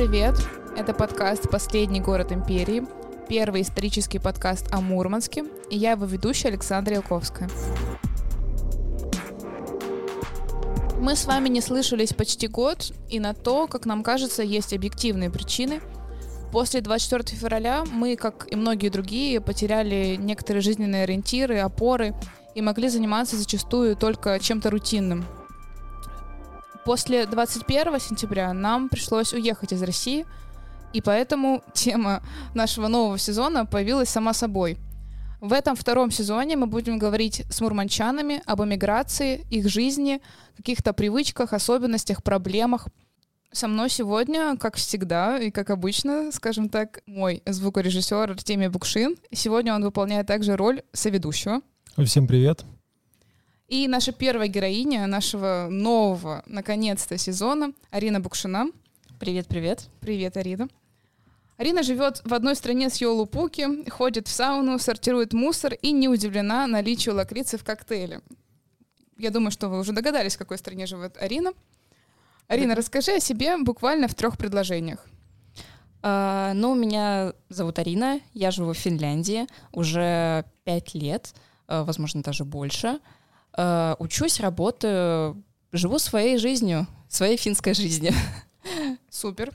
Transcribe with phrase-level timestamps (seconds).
[0.00, 0.34] Привет!
[0.78, 2.84] Это подкаст «Последний город империи»,
[3.28, 7.50] первый исторический подкаст о Мурманске, и я его ведущая Александра Ялковская.
[10.98, 15.28] Мы с вами не слышались почти год, и на то, как нам кажется, есть объективные
[15.28, 15.82] причины.
[16.50, 22.14] После 24 февраля мы, как и многие другие, потеряли некоторые жизненные ориентиры, опоры
[22.54, 25.26] и могли заниматься зачастую только чем-то рутинным–
[26.84, 30.24] После 21 сентября нам пришлось уехать из России,
[30.92, 32.22] и поэтому тема
[32.54, 34.78] нашего нового сезона появилась сама собой.
[35.40, 40.20] В этом втором сезоне мы будем говорить с мурманчанами об эмиграции, их жизни,
[40.56, 42.88] каких-то привычках, особенностях, проблемах.
[43.52, 49.16] Со мной сегодня, как всегда и как обычно, скажем так, мой звукорежиссер Артемий Букшин.
[49.32, 51.60] Сегодня он выполняет также роль соведущего.
[52.04, 52.64] Всем привет.
[53.70, 58.66] И наша первая героиня нашего нового, наконец-то, сезона Арина Букшина.
[59.20, 59.86] Привет-привет.
[60.00, 60.68] Привет, Арина.
[61.56, 66.66] Арина живет в одной стране с Йолупуки, ходит в сауну, сортирует мусор и не удивлена
[66.66, 68.22] наличию лакрицы в коктейле.
[69.16, 71.52] Я думаю, что вы уже догадались, в какой стране живет Арина.
[72.48, 75.06] Арина, расскажи о себе буквально в трех предложениях.
[76.02, 81.32] А, ну, меня зовут Арина, я живу в Финляндии уже пять лет,
[81.68, 82.98] а, возможно, даже больше.
[83.56, 88.12] Э, учусь, работаю, живу своей жизнью, своей финской жизнью.
[89.10, 89.52] Супер.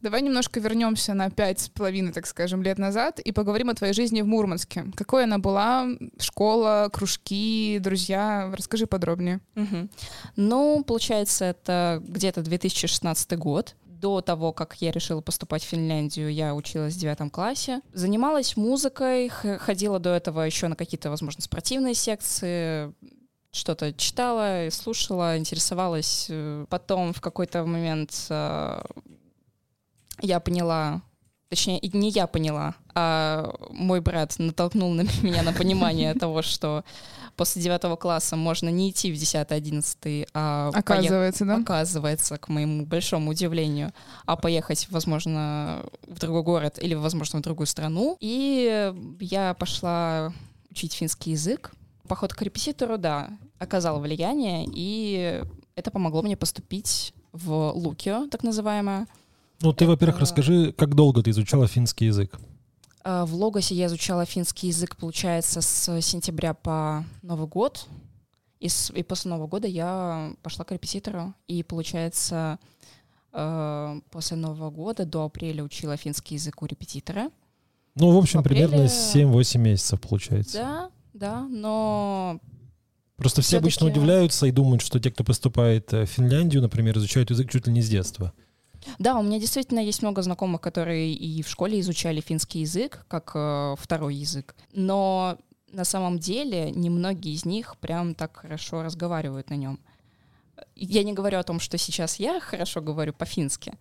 [0.00, 3.92] Давай немножко вернемся на пять с половиной, так скажем, лет назад и поговорим о твоей
[3.92, 4.86] жизни в Мурманске.
[4.94, 5.88] Какой она была?
[6.20, 8.52] Школа, кружки, друзья?
[8.56, 9.40] Расскажи подробнее.
[9.56, 9.88] Угу.
[10.36, 13.74] Ну, получается, это где-то 2016 год.
[13.86, 17.80] До того, как я решила поступать в Финляндию, я училась в девятом классе.
[17.92, 22.92] Занималась музыкой, ходила до этого еще на какие-то, возможно, спортивные секции,
[23.52, 26.26] что-то читала, слушала, интересовалась.
[26.28, 28.82] Э, потом в какой-то момент э,
[30.20, 31.02] я поняла,
[31.48, 36.84] точнее, не я поняла, а мой брат натолкнул на меня на понимание того, что
[37.36, 41.56] после девятого класса можно не идти в 10-11, а оказывается, поех...
[41.56, 41.62] да?
[41.62, 43.92] Оказывается, к моему большому удивлению,
[44.26, 48.16] а поехать, возможно, в другой город или, возможно, в другую страну.
[48.20, 50.32] И я пошла
[50.70, 51.72] учить финский язык,
[52.08, 55.42] поход к репетитору, да, оказал влияние, и
[55.76, 59.06] это помогло мне поступить в Лукио, так называемое.
[59.60, 59.92] Ну, ты, это...
[59.92, 62.38] во-первых, расскажи, как долго ты изучала финский язык?
[63.04, 67.86] А, в Логосе я изучала финский язык, получается, с сентября по Новый год.
[68.60, 71.34] И, с, и после Нового года я пошла к репетитору.
[71.46, 72.58] И, получается,
[73.32, 77.30] э, после Нового года до апреля учила финский язык у репетитора.
[77.94, 78.68] Ну, в общем, в апреле...
[78.68, 80.58] примерно 7-8 месяцев получается.
[80.58, 82.40] Да, да, но...
[83.16, 87.30] Просто все обычно удивляются и думают, что те, кто поступает э, в Финляндию, например, изучают
[87.30, 88.32] язык чуть ли не с детства.
[89.00, 93.32] Да, у меня действительно есть много знакомых, которые и в школе изучали финский язык как
[93.34, 94.54] э, второй язык.
[94.72, 95.36] Но
[95.72, 99.80] на самом деле немногие из них прям так хорошо разговаривают на нем.
[100.76, 103.74] Я не говорю о том, что сейчас я хорошо говорю по-фински,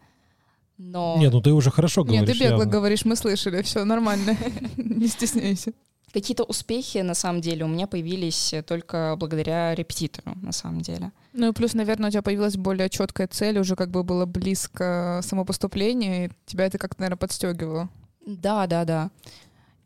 [0.77, 1.15] но...
[1.19, 2.27] Нет, ну ты уже хорошо говоришь.
[2.27, 2.65] Нет, ты бегло явно.
[2.65, 4.35] говоришь, мы слышали, все нормально,
[4.77, 5.73] не стесняйся.
[6.13, 11.11] Какие-то успехи, на самом деле, у меня появились только благодаря репетитору, на самом деле.
[11.33, 15.19] Ну и плюс, наверное, у тебя появилась более четкая цель, уже как бы было близко
[15.23, 17.89] само поступление, и тебя это как-то, наверное, подстегивало.
[18.25, 19.11] Да, да, да.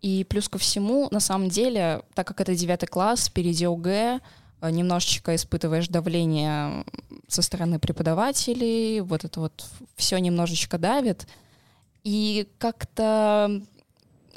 [0.02, 4.20] И плюс ко всему, на самом деле, так как это девятый класс, впереди ОГЭ,
[4.62, 6.86] немножечко испытываешь давление
[7.28, 9.66] со стороны преподавателей, вот это вот
[9.96, 11.28] все немножечко давит.
[12.04, 13.62] И как-то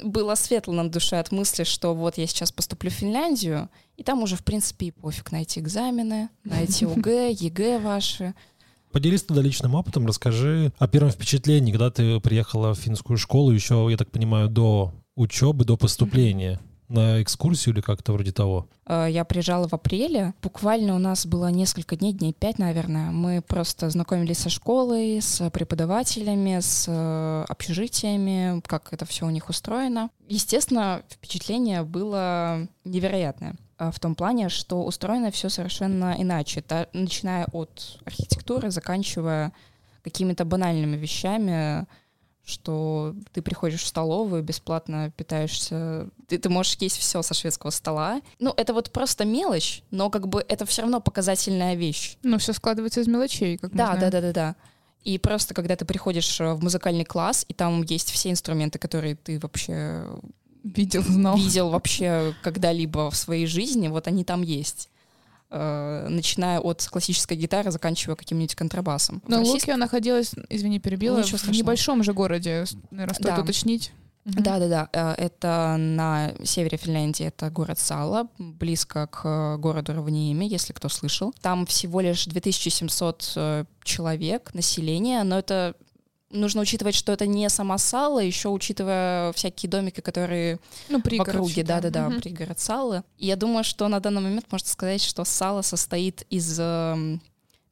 [0.01, 4.23] было светло на душе от мысли, что вот я сейчас поступлю в Финляндию, и там
[4.23, 5.31] уже, в принципе, и пофиг.
[5.31, 8.33] На эти экзамены, на эти ОГЭ, ЕГЭ ваши.
[8.91, 13.87] Поделись тогда личным опытом, расскажи о первом впечатлении, когда ты приехала в финскую школу еще,
[13.89, 16.59] я так понимаю, до учебы, до поступления
[16.89, 18.67] на экскурсию или как-то вроде того?
[18.85, 20.33] Э, я приезжала в апреле.
[20.41, 23.11] Буквально у нас было несколько дней, дней пять, наверное.
[23.11, 29.49] Мы просто знакомились со школой, с преподавателями, с э, общежитиями, как это все у них
[29.49, 30.09] устроено.
[30.27, 37.45] Естественно, впечатление было невероятное э, в том плане, что устроено все совершенно иначе, та, начиная
[37.51, 39.51] от архитектуры, заканчивая
[40.03, 41.87] какими-то банальными вещами,
[42.45, 48.21] что ты приходишь в столовую, бесплатно питаешься, ты, ты можешь есть все со шведского стола.
[48.39, 52.17] Ну, это вот просто мелочь, но как бы это все равно показательная вещь.
[52.23, 54.55] Ну, все складывается из мелочей, как Да, да, да, да, да.
[55.03, 59.15] И просто когда ты приходишь э, в музыкальный класс, и там есть все инструменты, которые
[59.15, 60.07] ты вообще
[60.63, 61.37] видел, знал.
[61.37, 64.89] Видел вообще когда-либо в своей жизни, вот они там есть.
[65.49, 69.21] Э, начиная от классической гитары, заканчивая каким-нибудь контрабасом.
[69.27, 73.41] Но В Лукио находилась, извини, перебила, в небольшом же городе, наверное, стоит Да.
[73.41, 73.91] уточнить.
[74.25, 80.73] Да-да-да, э, это на севере Финляндии, это город Сала, близко к э, городу Равниеме, если
[80.73, 81.31] кто слышал.
[81.41, 85.75] Там всего лишь 2700 э, человек, населения, но это
[86.31, 91.29] нужно учитывать, что это не сама Сала, еще учитывая всякие домики, которые Ну, в пригород
[91.35, 91.63] округе, считай.
[91.81, 92.21] да-да-да, Мгм.
[92.21, 93.03] пригород Салы.
[93.17, 97.21] И я думаю, что на данный момент можно сказать, что Сала состоит из эм,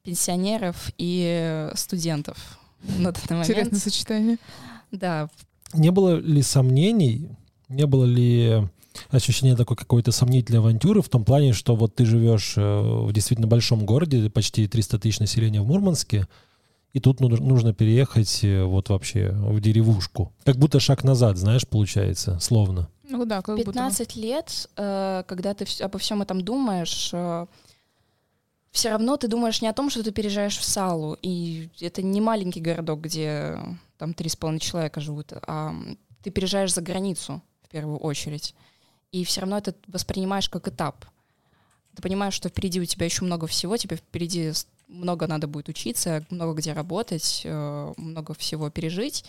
[0.02, 2.36] пенсионеров и студентов
[2.82, 3.48] на данный момент.
[3.50, 4.38] Интересное сочетание.
[4.92, 5.28] Да,
[5.72, 7.30] Не было ли сомнений,
[7.68, 8.62] не было ли
[9.10, 13.48] ощущения такой какой-то сомнительной авантюры в том плане, что вот ты живешь э, в действительно
[13.48, 16.28] большом городе, почти 300 тысяч населения в Мурманске,
[16.94, 20.32] и тут ну- нужно переехать э, вот вообще в деревушку.
[20.44, 22.88] Как будто шаг назад, знаешь, получается, словно.
[23.10, 23.72] Ну да, как будто бы.
[23.72, 27.12] 15 лет, э, когда ты обо всем этом думаешь,
[28.70, 32.20] все равно ты думаешь не о том, что ты переезжаешь в Салу, и это не
[32.20, 33.56] маленький городок, где
[33.98, 35.74] там 3,5 человека живут, а
[36.22, 38.54] ты переезжаешь за границу в первую очередь,
[39.12, 41.04] и все равно это воспринимаешь как этап.
[41.94, 45.68] Ты понимаешь, что впереди у тебя еще много всего, тебе впереди с- много надо будет
[45.68, 49.24] учиться, много где работать, э, много всего пережить,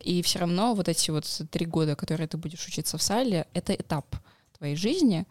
[0.00, 3.72] и все равно вот эти вот три года, которые ты будешь учиться в Сале, это
[3.74, 4.16] этап
[4.58, 5.26] твоей жизни.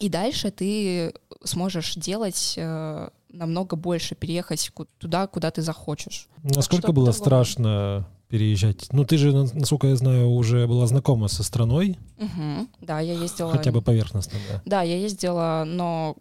[0.00, 1.12] И дальше ты
[1.44, 6.28] сможешь делать э, намного больше, переехать туда, куда ты захочешь.
[6.42, 7.12] Насколько что было по-другому?
[7.44, 8.86] страшно переезжать?
[8.92, 12.68] Ну, ты же, на- насколько я знаю, уже была знакома со страной, Мгм.
[12.80, 13.50] Да, я ездила.
[13.50, 14.62] хотя бы поверхностно, да.
[14.64, 16.16] Да, я ездила, но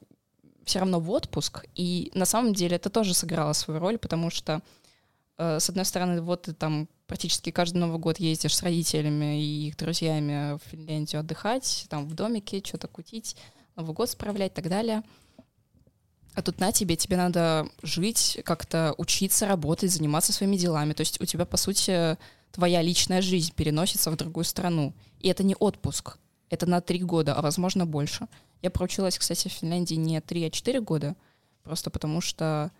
[0.68, 1.66] все равно в отпуск.
[1.76, 4.62] И на самом деле это тоже сыграло свою роль, потому что,
[5.38, 9.68] э, с одной стороны, вот ты там практически каждый Новый год ездишь с родителями и
[9.70, 13.36] их друзьями в Финляндию отдыхать, там в домике что-то кутить,
[13.76, 15.04] Новый год справлять и так далее.
[16.34, 20.94] А тут на тебе, тебе надо жить, как-то учиться, работать, заниматься своими делами.
[20.94, 22.18] То есть у тебя, по сути,
[22.52, 24.94] твоя личная жизнь переносится в другую страну.
[25.20, 26.18] И это не отпуск.
[26.50, 28.28] Это на три года, а возможно больше.
[28.62, 31.16] Я проучилась, кстати, в Финляндии не три, а четыре года.
[31.64, 32.72] Просто потому что,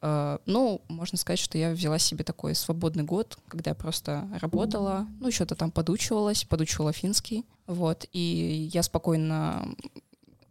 [0.00, 5.06] э, ну, можно сказать, что я взяла себе такой свободный год, когда я просто работала,
[5.20, 7.44] ну, что-то там подучивалась, подучивала финский.
[7.66, 8.06] Вот.
[8.12, 9.74] И я спокойно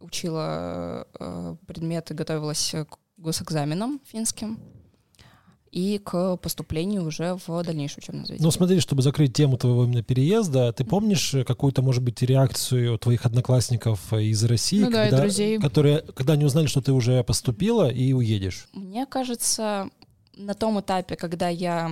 [0.00, 4.58] учила э, предметы, готовилась к госэкзаменам финским
[5.72, 8.44] и к поступлению уже в дальнейшее учебное заведение.
[8.44, 12.98] Ну, смотри, чтобы закрыть тему твоего именно переезда, ты помнишь э, какую-то, может быть, реакцию
[12.98, 15.58] твоих одноклассников э, из России, Ну да, и когда, друзей.
[15.58, 18.68] которые, когда они узнали, что ты уже поступила и уедешь?
[18.74, 19.88] Мне кажется,
[20.36, 21.90] на том этапе, когда я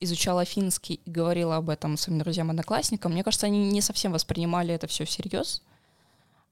[0.00, 4.88] изучала финский и говорила об этом своим друзьям-одноклассникам, мне кажется, они не совсем воспринимали это
[4.88, 5.62] все всерьез.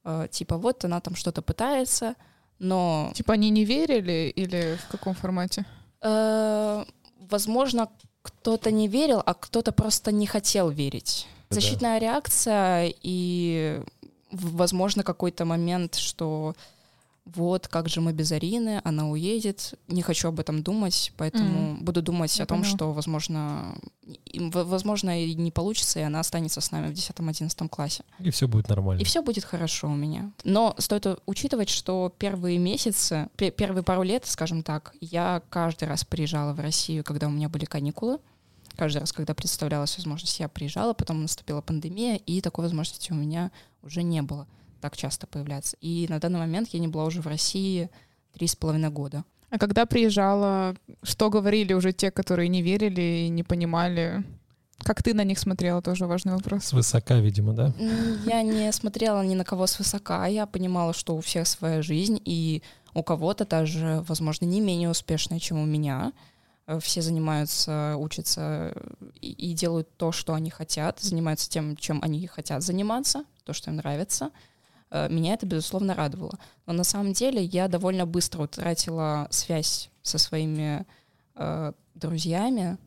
[0.05, 2.15] Э, Типа, вот она там что-то пытается,
[2.61, 5.67] но, Типа они не верили или в каком формате?
[6.03, 6.85] Э,
[7.31, 7.89] возможно,
[8.23, 11.27] кто-то не верил, а кто-то просто не хотел верить.
[11.49, 11.57] Да.
[11.57, 13.83] Защитная реакция и,
[14.31, 16.55] возможно, какой-то момент, что
[17.35, 22.03] вот, как же мы без Арины, она уедет, не хочу об этом думать, поэтому буду
[22.03, 22.77] думать Я о том, поняла.
[22.77, 23.77] что, возможно,
[24.35, 28.05] возможно, и не получится, и она останется с нами в 10-11 классе.
[28.19, 29.01] И все будет нормально.
[29.01, 30.33] И все будет хорошо у меня.
[30.45, 36.05] Но стоит учитывать, что первые месяцы, пе- первые пару лет, скажем так, я каждый раз
[36.05, 38.19] приезжала в Россию, когда у меня были каникулы.
[38.77, 43.51] Каждый раз, когда представлялась возможность, я приезжала, потом наступила пандемия, и такой возможности у меня
[43.83, 44.47] уже не было
[44.81, 45.77] так часто появляться.
[45.81, 47.91] И на данный момент я не была уже в России
[48.33, 49.25] три с половиной года.
[49.51, 54.25] А когда приезжала, что говорили уже те, которые не верили и не понимали?
[54.79, 56.65] Как ты на них смотрела, тоже важный вопрос.
[56.65, 57.75] Свысока, видимо, да?
[58.25, 62.63] Я не смотрела ни на кого свысока, я понимала, что у всех своя жизнь, и
[62.95, 66.13] у кого-то даже, возможно, не менее успешная, чем у меня.
[66.67, 68.75] Э, Все занимаются, учатся
[69.21, 73.71] и, и делают то, что они хотят, занимаются тем, чем они хотят заниматься, то, что
[73.71, 74.31] им нравится.
[74.91, 76.39] Э, Меня это, безусловно, радовало.
[76.67, 80.87] Но на самом деле я довольно быстро утратила связь со своими
[81.37, 82.79] э, друзьями,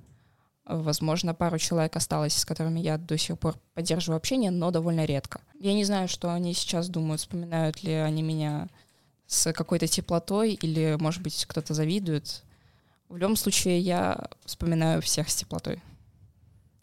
[0.66, 5.42] Возможно, пару человек осталось, с которыми я до сих пор поддерживаю общение, но довольно редко.
[5.60, 8.70] Я не знаю, что они сейчас думают, вспоминают ли они меня
[9.28, 12.44] с какой-то теплотой или, может быть, кто-то завидует.
[13.10, 15.82] В любом случае, я вспоминаю всех с теплотой.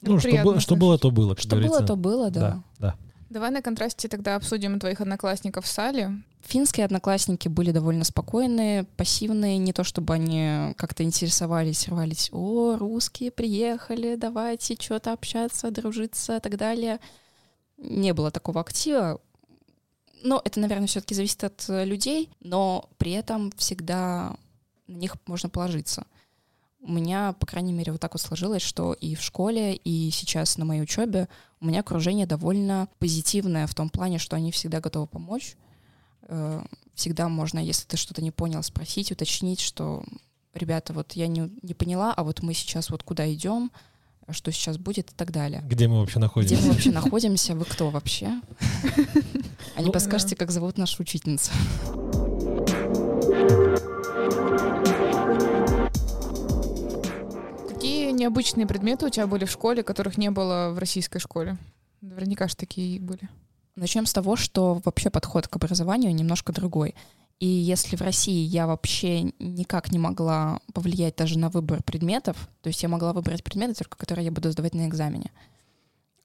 [0.02, 1.86] Ну, что, приятно было, что было, то было, Что было, говорится.
[1.86, 2.40] то было, да.
[2.40, 2.94] Да, да.
[3.30, 6.20] Давай на контрасте тогда обсудим твоих одноклассников в сале.
[6.42, 13.30] Финские одноклассники были довольно спокойные, пассивные, не то чтобы они как-то интересовались, рвались, о, русские
[13.30, 16.98] приехали, давайте что-то общаться, дружиться и так далее.
[17.78, 19.20] Не было такого актива.
[20.24, 24.34] Ну, это, наверное, все-таки зависит от э, людей, но при этом всегда
[24.88, 26.04] на них можно положиться.
[26.80, 30.58] У меня, по крайней мере, вот так вот сложилось, что и в школе, и сейчас
[30.58, 31.28] на моей учебе
[31.60, 35.56] у меня окружение довольно позитивное в том плане, что они всегда готовы помочь.
[36.22, 36.64] Э,
[36.94, 40.04] всегда можно, если ты что-то не понял, спросить, уточнить, что,
[40.54, 43.70] ребята, вот я не, не поняла, а вот мы сейчас вот куда идем,
[44.30, 45.62] что сейчас будет и так далее.
[45.66, 46.54] Где мы вообще находимся?
[46.54, 47.54] Где мы вообще находимся?
[47.54, 48.40] Вы кто вообще?
[49.76, 51.52] А не подскажете, как зовут нашу учительницу?
[58.20, 61.56] Необычные предметы у тебя были в школе, которых не было в российской школе?
[62.00, 63.28] Наверняка же такие были.
[63.76, 66.94] Начнем с того, что вообще подход к образованию немножко другой.
[67.40, 72.68] И если в России я вообще никак не могла повлиять даже на выбор предметов, то
[72.68, 75.30] есть я могла выбрать предметы, только которые я буду сдавать на экзамене.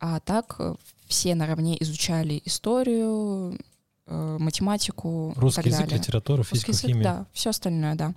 [0.01, 0.75] А так э,
[1.07, 3.57] все наравне изучали историю,
[4.07, 5.33] э, математику.
[5.37, 5.99] Русский так язык, далее.
[5.99, 7.03] литература, физика, Русский язык, химия.
[7.03, 8.13] Да, все остальное, да.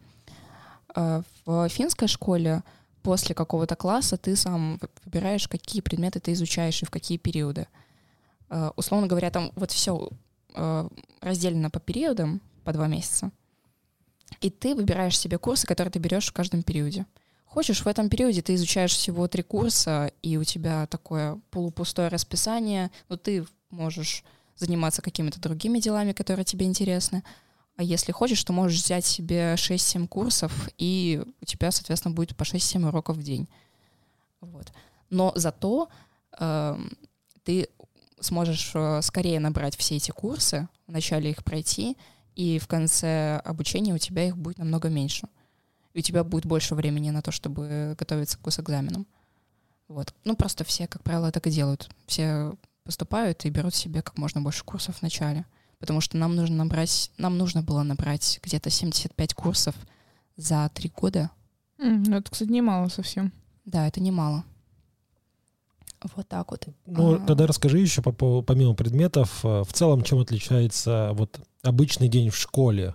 [0.97, 2.63] Э, В финской школе
[3.03, 7.67] после какого-то класса ты сам вы- выбираешь, какие предметы ты изучаешь и в какие периоды.
[8.51, 10.11] Э, Условно говоря, там вот все
[11.21, 13.31] разделено по периодам, по два месяца.
[14.41, 17.07] И ты выбираешь себе курсы, которые ты берешь в каждом периоде.
[17.45, 22.91] Хочешь, в этом периоде ты изучаешь всего три курса, и у тебя такое полупустое расписание,
[23.09, 24.23] но ты можешь
[24.57, 27.23] заниматься какими-то другими делами, которые тебе интересны.
[27.79, 32.43] А если хочешь, то можешь взять себе 6-7 курсов, и у тебя, соответственно, будет по
[32.43, 33.49] 6-7 уроков в день.
[34.41, 34.73] Вот.
[35.11, 35.89] Но зато
[36.41, 36.91] эм,
[37.45, 37.69] ты
[38.19, 41.97] сможешь э, скорее набрать все эти курсы, вначале их пройти,
[42.35, 45.29] и в конце обучения у тебя их будет намного меньше.
[45.95, 49.07] И у тебя будет больше времени на то, чтобы готовиться к госэкзаменам.
[49.87, 50.13] Вот.
[50.25, 51.89] Ну, просто все, как правило, так и делают.
[52.07, 55.47] Все поступают и берут себе как можно больше курсов в начале.
[55.79, 59.75] Потому что нам нужно набрать, нам нужно было набрать где-то 75 курсов
[60.37, 61.31] за три года.
[61.79, 63.33] Ну, это, кстати, немало совсем.
[63.65, 64.45] Да, это немало.
[66.15, 66.67] Вот так вот.
[66.87, 67.19] Ну, А.
[67.27, 72.31] тогда расскажи еще по, по- помимо предметов, э, в целом, чем отличается вот обычный день
[72.31, 72.95] в школе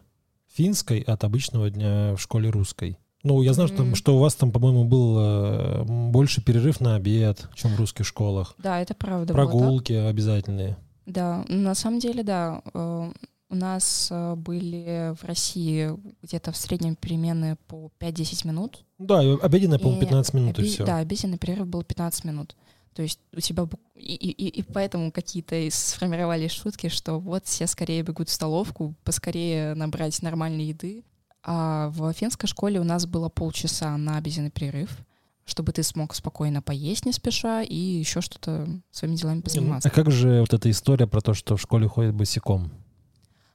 [0.54, 2.98] финской от обычного дня в школе русской.
[3.24, 6.96] Ну, я знаю, что, там- что у вас там, по-моему, был э, больше перерыв на
[6.96, 8.56] обед, чем в русских школах.
[8.58, 9.34] Да, это правда.
[9.34, 9.46] было.
[9.46, 10.78] Прогулки обязательные.
[11.06, 12.62] Да, на самом деле, да.
[12.74, 13.12] э,
[13.50, 15.92] У нас э, были в России
[16.24, 18.84] где-то в среднем перемены по 5-10 минут.
[18.98, 20.86] Да, и обеденная, по-моему, И 15 минут и обе- все.
[20.86, 22.56] Да, обеденный перерыв был 15 минут.
[22.96, 23.68] То есть у тебя...
[23.96, 28.96] И, и- и поэтому какие-то и сформировались шутки, что вот все скорее бегут в столовку,
[29.04, 31.04] поскорее набрать нормальной еды.
[31.44, 34.98] А в финской школе у нас было полчаса на обеденный перерыв,
[35.46, 39.90] чтобы ты смог спокойно поесть не спеша и еще что-то своими делами позаниматься.
[39.90, 42.72] А как же вот эта история про то, что в школе ходят босиком?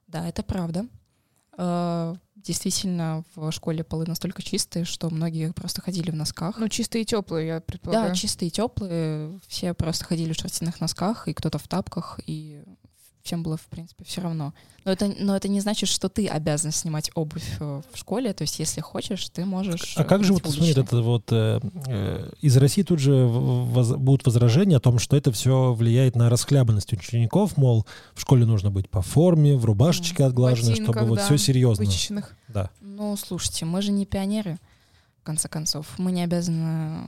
[0.06, 0.86] Да, это правда.
[1.56, 2.14] Э,
[2.48, 6.56] Действительно, в школе полы настолько чистые, что многие просто ходили в носках.
[6.58, 8.10] Ну, чистые и теплые, я предполагаю.
[8.10, 9.40] Да, чистые, теплые.
[9.48, 12.62] Все просто ходили в шерстяных носках, и кто-то в тапках, и
[13.28, 14.54] всем было, в принципе, все равно.
[14.84, 18.32] Но это, но это не значит, что ты обязан снимать обувь э, в школе.
[18.32, 19.94] То есть, если хочешь, ты можешь...
[19.98, 23.26] А как же э, вот, быть смотри, это вот э, э, из России тут же
[23.26, 28.46] воз- будут возражения о том, что это все влияет на расхлябанность учеников, мол, в школе
[28.46, 31.84] нужно быть по форме, в рубашечке отглаженной, чтобы вот да, все серьезно.
[31.84, 32.34] Вычищенных.
[32.48, 32.70] Да.
[32.80, 34.56] Ну, слушайте, мы же не пионеры,
[35.20, 35.86] в конце концов.
[35.98, 37.04] Мы не обязаны...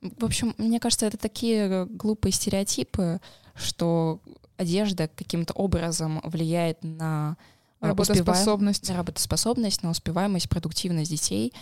[0.00, 3.20] В общем, мне кажется, это такие э, глупые стереотипы,
[3.56, 4.20] что
[4.56, 7.36] одежда каким-то образом влияет на
[7.80, 8.88] э, успеваем- Работоспособность.
[8.88, 11.52] на работоспособность, на успеваемость, продуктивность детей.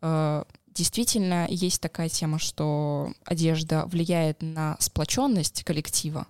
[0.00, 0.44] Э,
[0.74, 6.26] Действительно, есть такая тема, что одежда влияет на сплоченность коллектива.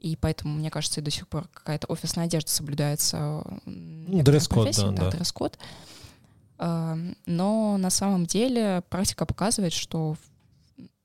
[0.00, 3.44] И поэтому, мне кажется, и до сих пор какая-то офисная одежда соблюдается.
[3.64, 5.10] Ну, дресс-код, да, да.
[5.12, 5.56] дресс-код.
[6.58, 10.16] А, Но на самом деле практика показывает, что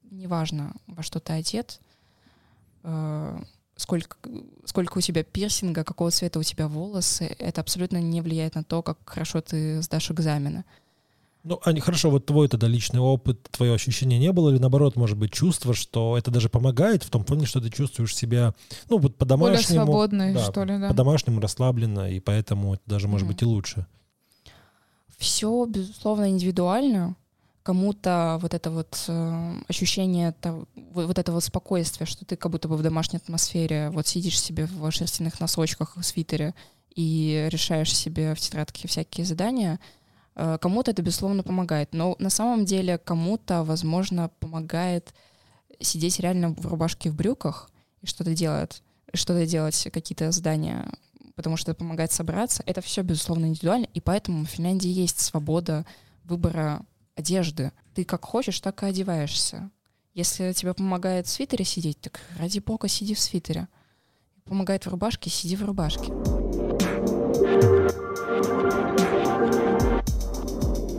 [0.10, 1.80] неважно, во что ты одет,
[2.82, 3.40] э,
[3.80, 4.18] сколько,
[4.66, 8.84] сколько у тебя пирсинга, какого цвета у тебя волосы, это абсолютно не влияет на то,
[8.84, 10.66] как хорошо ты сдашь экзамены.
[11.44, 15.18] Ну, Аня, хорошо, вот твой тогда личный опыт, твое ощущение не было, или наоборот, может
[15.18, 18.54] быть, чувство, что это даже помогает в том плане, что ты чувствуешь себя,
[18.90, 20.90] ну, вот Более по-домашнему, свободной, да, что ли, да.
[20.90, 23.34] по-домашнему расслабленно, и поэтому это даже может Мгм.
[23.34, 23.88] быть и лучше.
[25.18, 27.16] Все, безусловно, индивидуально.
[27.64, 32.68] Кому-то вот это вот э, ощущение, того- вот вот этого спокойствия, что ты как будто
[32.68, 36.56] бы в домашней атмосфере, вот сидишь себе в шерстяных носочках, в свитере
[36.96, 39.80] и решаешь себе в тетрадке всякие задания,
[40.36, 41.94] э, кому-то это, безусловно, помогает.
[41.94, 45.14] Но на самом деле кому-то, возможно, помогает
[45.82, 47.70] сидеть реально в рубашке в брюках
[48.02, 48.82] и что-то делать,
[49.14, 50.90] что-то делать, какие-то задания
[51.40, 52.64] потому что это помогает собраться.
[52.66, 55.86] Это все, безусловно, индивидуально, и поэтому в Финляндии есть свобода
[56.26, 56.82] выбора
[57.20, 57.72] одежды.
[57.94, 59.70] Ты как хочешь, так и одеваешься.
[60.14, 63.68] Если тебе помогает в свитере сидеть, так ради бога сиди в свитере.
[64.46, 66.12] Помогает в рубашке, сиди в рубашке.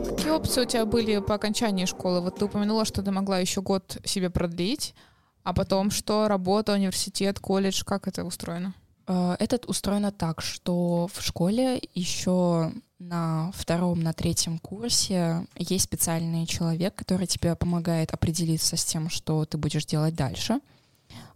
[0.09, 2.21] Какие опции у тебя были по окончании школы?
[2.21, 4.95] Вот ты упомянула, что ты могла еще год себе продлить,
[5.43, 8.73] а потом что, работа, университет, колледж, как это устроено?
[9.11, 16.45] Э, Этот устроено так, что в школе еще на втором, на третьем курсе есть специальный
[16.45, 20.59] человек, который тебе помогает определиться с тем, что ты будешь делать дальше.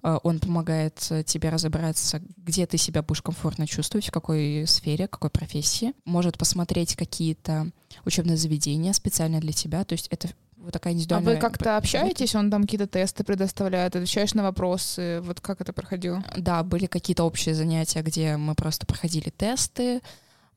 [0.04, 5.30] Э, Он помогает тебе разобраться, где ты себя будешь комфортно чувствовать, в какой сфере, какой
[5.30, 5.94] профессии.
[6.06, 7.72] Может посмотреть какие-то
[8.06, 9.84] учебные заведения специально для тебя.
[9.84, 10.30] То есть это
[10.66, 11.36] вот такая А индивидуальная...
[11.36, 16.24] вы как-то общаетесь, он там какие-то тесты предоставляет, отвечаешь на вопросы, вот как это проходило?
[16.36, 20.02] Да, были какие-то общие занятия, где мы просто проходили тесты,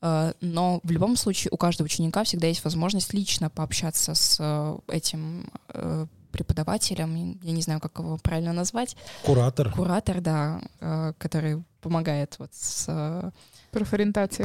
[0.00, 4.78] э, но в любом случае у каждого ученика всегда есть возможность лично пообщаться с э,
[4.88, 9.70] этим э, преподавателем, я не знаю, как его правильно назвать, Куратор.
[9.72, 13.30] куратор, да, э, который помогает вот с э,
[13.70, 14.44] профориентацией,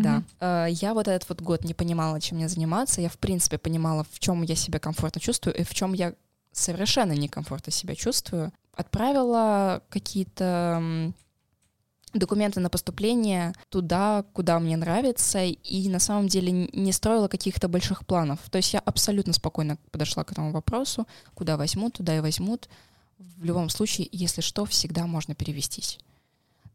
[0.00, 0.24] скажем.
[0.40, 0.66] да.
[0.66, 3.00] Э, Я вот этот вот год не понимала, чем мне заниматься.
[3.00, 6.14] Я, в принципе, понимала, в чем я себя комфортно чувствую и в чем я
[6.52, 8.52] совершенно некомфортно себя чувствую.
[8.74, 11.12] Отправила какие-то
[12.18, 18.06] документы на поступление туда, куда мне нравится, и на самом деле не строила каких-то больших
[18.06, 18.40] планов.
[18.50, 22.68] То есть я абсолютно спокойно подошла к этому вопросу, куда возьмут, туда и возьмут.
[23.18, 25.98] В любом случае, если что, всегда можно перевестись.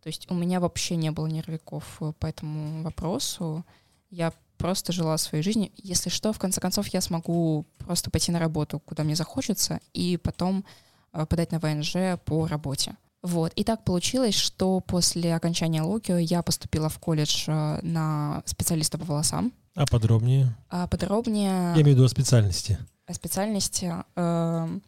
[0.02, 3.64] То есть у меня вообще не было нервиков э, по этому вопросу.
[4.10, 5.72] Я просто жила своей жизнью.
[5.78, 10.18] Если что, в конце концов, я смогу просто пойти на работу, куда мне захочется, и
[10.18, 10.66] потом
[11.14, 12.96] э, подать на ВНЖ по работе.
[13.22, 13.54] Вот.
[13.54, 19.06] И так получилось, что после окончания Лукио я поступила в колледж э, на специалиста по
[19.06, 19.54] волосам.
[19.76, 20.56] А подробнее?
[20.70, 22.78] А подробнее Я имею в виду о специальности.
[23.06, 24.80] о специальности э,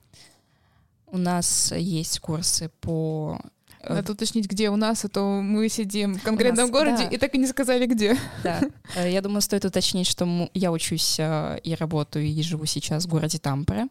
[1.07, 3.39] у нас есть курсы по...
[3.83, 7.09] э, Надо уточнить, где у нас, а то мы сидим в конкретном нас, городе да.
[7.09, 8.17] и так и не сказали, где.
[8.43, 8.61] Да.
[8.95, 13.09] Э, Я думаю, стоит уточнить, что я учусь э, и работаю, и живу сейчас в
[13.09, 13.87] городе Тампере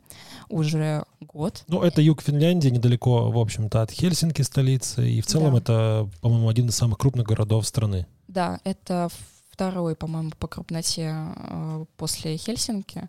[0.48, 1.64] уже год.
[1.68, 5.09] Ну, это юг Финляндии, недалеко, в общем-то, от Хельсинки столицы.
[5.09, 5.59] И в целом Да.
[5.59, 8.07] это, по-моему, один из самых крупных городов страны.
[8.28, 9.09] Да, это
[9.50, 11.14] второй, по-моему, по крупноте
[11.96, 13.09] после Хельсинки.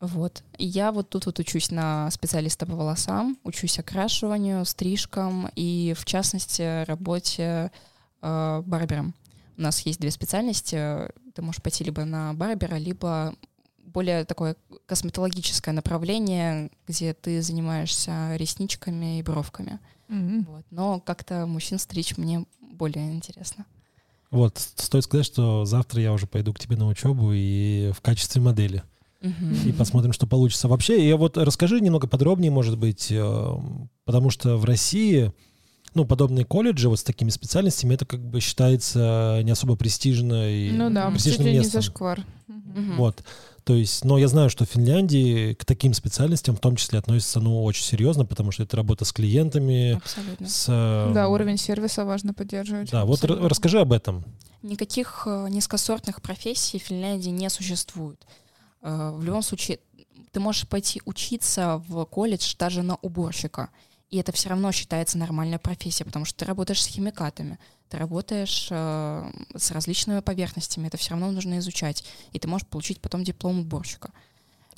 [0.00, 0.42] Вот.
[0.58, 6.04] И я вот тут вот учусь на специалиста по волосам, учусь окрашиванию, стрижкам и, в
[6.04, 7.70] частности, работе
[8.20, 9.14] э, барбером.
[9.56, 11.10] У нас есть две специальности.
[11.34, 13.34] Ты можешь пойти либо на барбера, либо
[13.78, 19.80] более такое косметологическое направление, где ты занимаешься ресничками и бровками.
[20.08, 20.64] Вот.
[20.70, 23.64] Но как-то мужчин стричь мне более интересно.
[24.30, 28.42] Вот, стоит сказать, что завтра я уже пойду к тебе на учебу и в качестве
[28.42, 28.82] модели.
[29.20, 31.08] И посмотрим, что получится вообще.
[31.08, 33.52] И вот расскажи немного подробнее, может быть, э,
[34.04, 35.32] потому что в России,
[35.94, 40.70] ну, подобные колледжи вот с такими специальностями, это как бы считается не особо престижно и
[40.70, 41.80] Ну да, престижным ли не местом.
[41.82, 42.20] зашквар.
[42.96, 43.22] Вот.
[43.64, 47.40] То есть, но я знаю, что в Финляндии к таким специальностям в том числе относятся,
[47.40, 50.46] ну, очень серьезно, потому что это работа с клиентами, Абсолютно.
[50.46, 50.66] с...
[50.68, 52.92] э, Да, уровень сервиса важно поддерживать.
[52.92, 53.48] Да, вот Абсолютно.
[53.48, 54.24] расскажи об этом.
[54.62, 58.24] Никаких э, низкосортных профессий в Финляндии не существует.
[58.82, 59.80] Э, В любом случае,
[60.32, 63.70] ты можешь пойти учиться в колледж даже на уборщика,
[64.10, 67.58] и это все равно считается нормальной профессией, потому что ты работаешь с химикатами,
[67.88, 73.00] ты работаешь э, с различными поверхностями, это все равно нужно изучать, и ты можешь получить
[73.00, 74.12] потом диплом уборщика.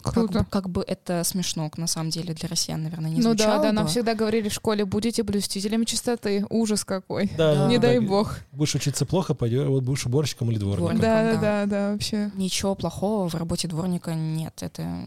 [0.02, 0.38] Как Круто.
[0.40, 3.72] бы, как бы это смешно, на самом деле, для россиян, наверное, не Ну да, да,
[3.72, 3.90] нам бы.
[3.90, 6.46] всегда говорили в школе, будете блюстителями чистоты.
[6.50, 7.30] Ужас какой.
[7.36, 7.66] Да.
[7.66, 8.38] Не Ну, дай бог.
[8.52, 10.98] Будешь учиться плохо, пойдешь, вот будешь уборщиком или дворником.
[10.98, 11.00] Дворником.
[11.02, 11.32] Да, да.
[11.32, 12.30] да, да, да, вообще.
[12.36, 14.62] Ничего плохого в работе дворника нет.
[14.62, 15.04] Это,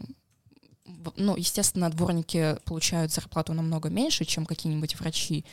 [1.16, 5.44] ну, естественно, дворники получают зарплату намного меньше, чем какие-нибудь врачи.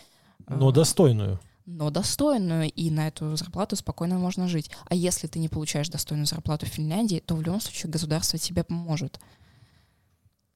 [0.47, 1.39] Но э, достойную.
[1.69, 4.71] Но достойную, и на эту зарплату спокойно можно жить.
[4.85, 8.63] А если ты не получаешь достойную зарплату в Финляндии, то в любом случае государство тебе
[8.63, 9.19] поможет.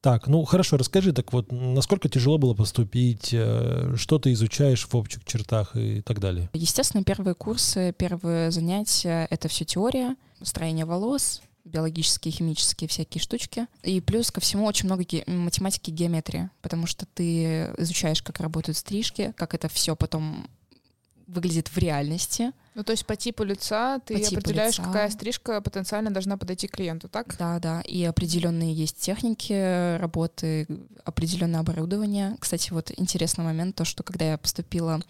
[0.02, 4.93] Так, ну хорошо, расскажи, так вот, насколько тяжело было поступить, э, что ты изучаешь в
[4.95, 6.49] общих чертах и так далее?
[6.54, 13.67] Естественно, первые курсы, первые занятия— это все теория, строение волос, биологические, химические всякие штучки.
[13.84, 18.41] И плюс ко всему очень много ге- математики и геометрии, потому что ты изучаешь, как
[18.41, 20.49] работают стрижки, как это все потом
[21.34, 22.52] выглядит в реальности.
[22.76, 24.84] Ну, то есть по типу лица ты По типу определяешь, лица.
[24.88, 27.36] какая стрижка потенциально должна подойти клиенту, так?
[27.38, 27.82] Да, да.
[27.82, 30.67] И определенные есть техники работы,
[31.04, 32.36] определенное оборудование.
[32.39, 35.02] Кстати, вот интересный момент, то, что когда я поступила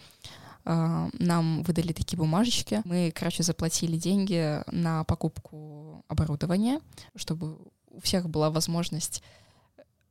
[0.66, 2.80] а, нам выдали такие бумажечки.
[2.84, 6.80] Мы, короче, заплатили деньги на покупку оборудования,
[7.16, 7.58] чтобы
[7.90, 9.22] у всех была возможность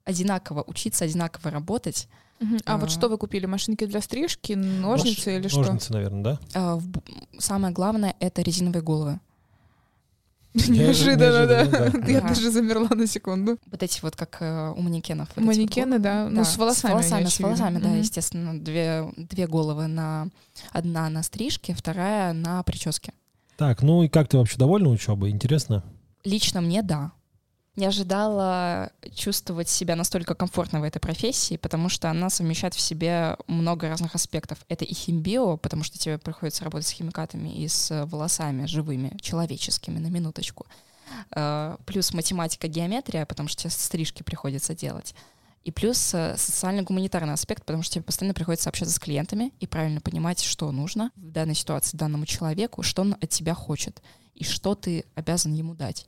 [0.06, 2.08] одинаково учиться, одинаково работать.
[2.66, 2.92] А, вот А.
[2.92, 3.46] что вы купили?
[3.46, 5.60] Машинки для стрижки, ножницы или что?
[5.62, 6.40] Ножницы, наверное, да?
[6.54, 6.88] А, в
[7.40, 9.20] Самое главное— это резиновые головы.
[10.54, 11.62] Неожиданно, да.
[12.08, 12.28] Я Да.
[12.28, 13.58] даже замерла на секунду.
[13.72, 15.30] Вот эти вот, как э, у манекенов.
[15.36, 16.28] Манекены, да.
[16.30, 16.92] Ну, с волосами.
[16.92, 18.60] С волосами, с волосами, да, естественно.
[18.60, 20.28] Две, две головы на...
[20.72, 23.14] Одна на стрижке, вторая на прическе.
[23.58, 25.32] Так, ну и как ты вообще довольна учебой?
[25.32, 25.84] Интересно?
[26.24, 27.12] Лично мне— да.
[27.76, 33.36] Не ожидала чувствовать себя настолько комфортно в этой профессии, потому что она совмещает в себе
[33.48, 34.60] много разных аспектов.
[34.70, 39.98] Это и химбио, потому что тебе приходится работать с химикатами и с волосами живыми, человеческими,
[39.98, 40.68] на минуточку.
[41.32, 45.16] Э, Плюс математика, геометрия, потому что тебе стрижки приходится делать.
[45.64, 50.02] И плюс э, социально-гуманитарный аспект, потому что тебе постоянно приходится общаться с клиентами и правильно
[50.02, 54.02] понимать, что нужно в данной ситуации данному человеку, что он от тебя хочет
[54.36, 56.06] и что ты обязан ему дать.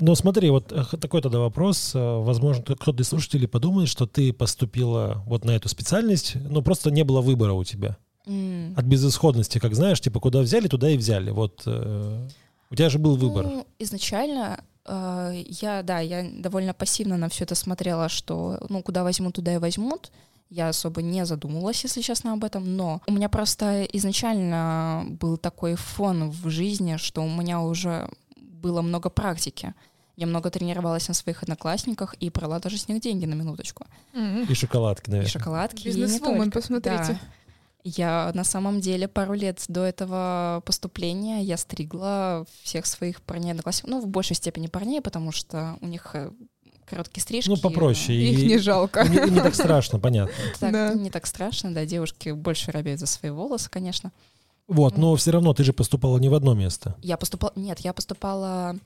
[0.00, 1.92] Ну смотри, вот э, такой тогда вопрос.
[1.94, 6.62] Э, Возможно, кто- кто-то из слушателей подумает, что ты поступила вот на эту специальность, но
[6.62, 7.96] просто не было выбора у тебя.
[8.26, 8.74] М.
[8.76, 11.30] От безысходности, как знаешь, типа куда взяли, туда и взяли.
[11.30, 12.28] Вот э,
[12.70, 13.44] у тебя же был выбор.
[13.46, 19.02] Ну, изначально э, я, да, я довольно пассивно на все это смотрела, что, ну, куда
[19.02, 20.12] возьмут, туда и возьмут.
[20.50, 25.74] Я особо не задумывалась, если честно, об этом, но у меня просто изначально был такой
[25.74, 29.74] фон в жизни, что у меня уже было много практики.
[30.18, 33.86] Я много тренировалась на своих одноклассниках и брала даже с них деньги на минуточку.
[34.48, 35.30] И шоколадки, И наверное.
[35.30, 35.86] шоколадки.
[35.86, 37.12] и не Бизнесвумен, посмотрите.
[37.12, 37.18] Да.
[37.84, 43.90] Я на самом деле пару лет до этого поступления я стригла всех своих парней одноклассников,
[43.90, 46.32] ну, в большей степени парней, потому что у них э,
[46.84, 47.48] короткие стрижки.
[47.50, 48.18] Ну, попроще.
[48.20, 49.04] Их И- не жалко.
[49.08, 50.34] не, не так страшно, понятно.
[50.58, 50.94] Так, Да.
[50.94, 54.10] Не так страшно, да, девушки больше робеют за свои волосы, конечно.
[54.66, 56.96] Вот, но все равно ты же поступала не в одно место.
[57.02, 57.52] Я поступала...
[57.54, 58.76] Нет, я поступала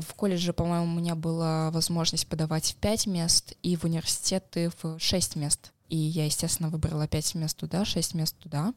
[0.00, 4.98] в колледже, по-моему, у меня была возможность подавать в пять мест, и в университеты в
[4.98, 5.72] шесть мест.
[5.88, 8.74] И я, естественно, выбрала пять мест туда, шесть мест туда.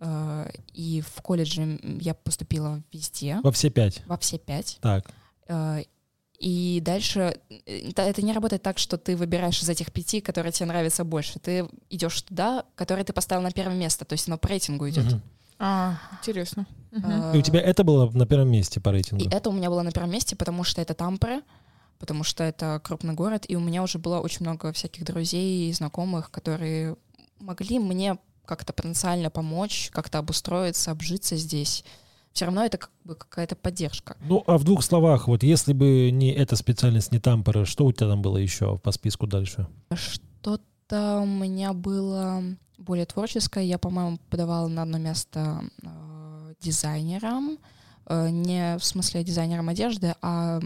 [0.00, 4.02] Э, И в колледже я поступила везде, Во все пять.
[4.06, 4.78] во все пять.
[4.80, 5.10] Так.
[5.48, 5.82] Э,
[6.38, 10.66] И дальше э, это не работает так, что ты выбираешь из этих пяти, которые тебе
[10.66, 11.38] нравятся больше.
[11.38, 15.04] Ты идешь туда, который ты поставил на первое место, то есть оно по рейтингу идет.
[15.06, 15.22] Мгм.
[15.64, 16.66] А, интересно.
[16.90, 19.22] Э, И у тебя это было на первом месте по рейтингу?
[19.22, 21.42] И это у меня было на первом месте, потому что это Тампре,
[22.00, 25.72] потому что это крупный город, и у меня уже было очень много всяких друзей и
[25.72, 26.96] знакомых, которые
[27.38, 31.84] могли мне как-то потенциально помочь, как-то обустроиться, обжиться здесь.
[32.32, 34.16] Все равно это как бы какая-то поддержка.
[34.24, 37.92] Ну, а в двух словах, вот если бы не эта специальность, не тампора, что у
[37.92, 39.68] тебя там было еще по списку дальше?
[39.94, 42.42] Что-то у меня было
[42.82, 43.64] более творческое.
[43.64, 47.58] Я, по-моему, подавала на одно место э, дизайнером.
[48.06, 50.60] Э, не в смысле дизайнером одежды, а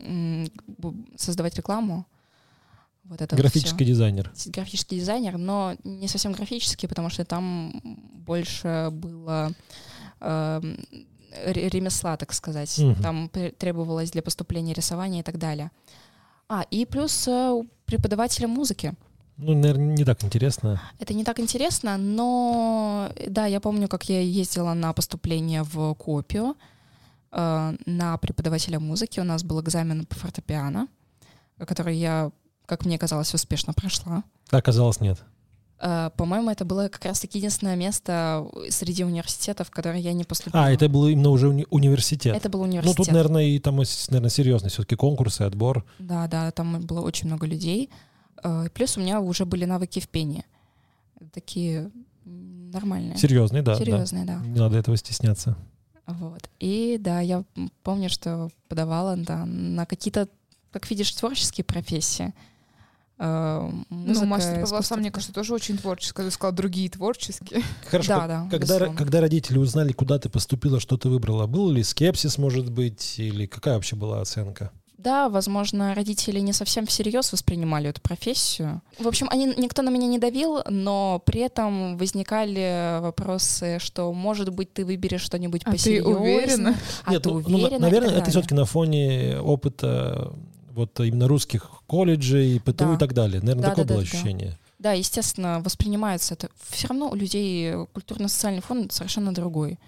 [0.00, 2.06] бу- создавать рекламу.
[3.04, 3.92] Вот это вот Графический всё.
[3.94, 4.32] дизайнер.
[4.46, 7.80] Графический дизайнер, но не совсем графический, потому что там
[8.26, 9.52] больше было
[10.20, 10.60] э,
[11.46, 12.76] ре- ремесла, так сказать.
[12.78, 13.02] Мгм.
[13.02, 15.70] Там требовалось для поступления рисования и так далее.
[16.48, 18.94] А, и плюс э, преподавателя музыки.
[19.38, 20.80] Ну, наверное, не так интересно.
[20.98, 26.56] Это не так интересно, но да, я помню, как я ездила на поступление в Копию
[27.32, 29.20] э, на преподавателя музыки.
[29.20, 30.88] У нас был экзамен по фортепиано,
[31.58, 32.30] который я,
[32.64, 34.24] как мне казалось, успешно прошла.
[34.50, 35.22] Оказалось, нет.
[35.78, 40.64] Э, По-моему, это было как раз-таки единственное место среди университетов, в которое я не поступила.
[40.64, 42.34] А, это был именно уже уни- университет.
[42.34, 42.96] Это был ну, университет.
[42.96, 45.84] тут, наверное, и там, наверное, серьезный все-таки конкурсы, отбор.
[45.98, 47.90] Да, да, там было очень много людей.
[48.42, 50.44] Э, Плюс у меня уже были навыки в пении.
[51.32, 51.90] Такие
[52.24, 53.16] нормальные.
[53.16, 53.72] Серьезный, да.
[53.74, 53.78] да.
[53.78, 54.36] Серьезные, да.
[54.40, 55.56] Не надо этого стесняться.
[56.06, 56.48] Вот.
[56.60, 57.44] И да, я
[57.82, 60.28] помню, что подавала да, на какие-то,
[60.70, 62.32] как видишь, творческие профессии.
[63.18, 64.74] Э, Ну, музыка, мастер по искусство.
[64.74, 66.24] волосам, мне кажется, тоже очень творческое.
[66.24, 67.62] Ты сказал, другие творческие.
[67.86, 68.08] Хорошо.
[68.08, 68.96] Да, как- да, когда, безусловно.
[68.96, 73.46] когда родители узнали, куда ты поступила, что ты выбрала, был ли скепсис, может быть, или
[73.46, 74.70] какая вообще была оценка?
[75.06, 78.82] Да, возможно, родители не совсем всерьез воспринимали эту профессию.
[78.98, 84.48] В общем, они, никто на меня не давил, но при этом возникали вопросы, что, может
[84.48, 86.74] быть, ты выберешь что-нибудь А ты уверена?
[87.04, 87.76] А Нет, ты ну, ну, уверена?
[87.76, 90.32] и наверное, это все-таки на фоне опыта
[90.72, 92.94] вот именно русских колледжей, ПТУ Да.
[92.94, 93.40] и так далее.
[93.40, 94.16] Наверное, Да, такое да, было да, да.
[94.16, 94.58] ощущение.
[94.80, 96.48] Да, естественно, воспринимается это.
[96.68, 99.78] Все равно у людей культурно-социальный фон совершенно другой.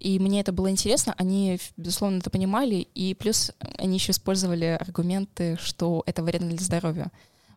[0.00, 5.56] И мне это было интересно, они, безусловно, это понимали, и плюс они еще использовали аргументы,
[5.60, 7.10] что это вредно для здоровья.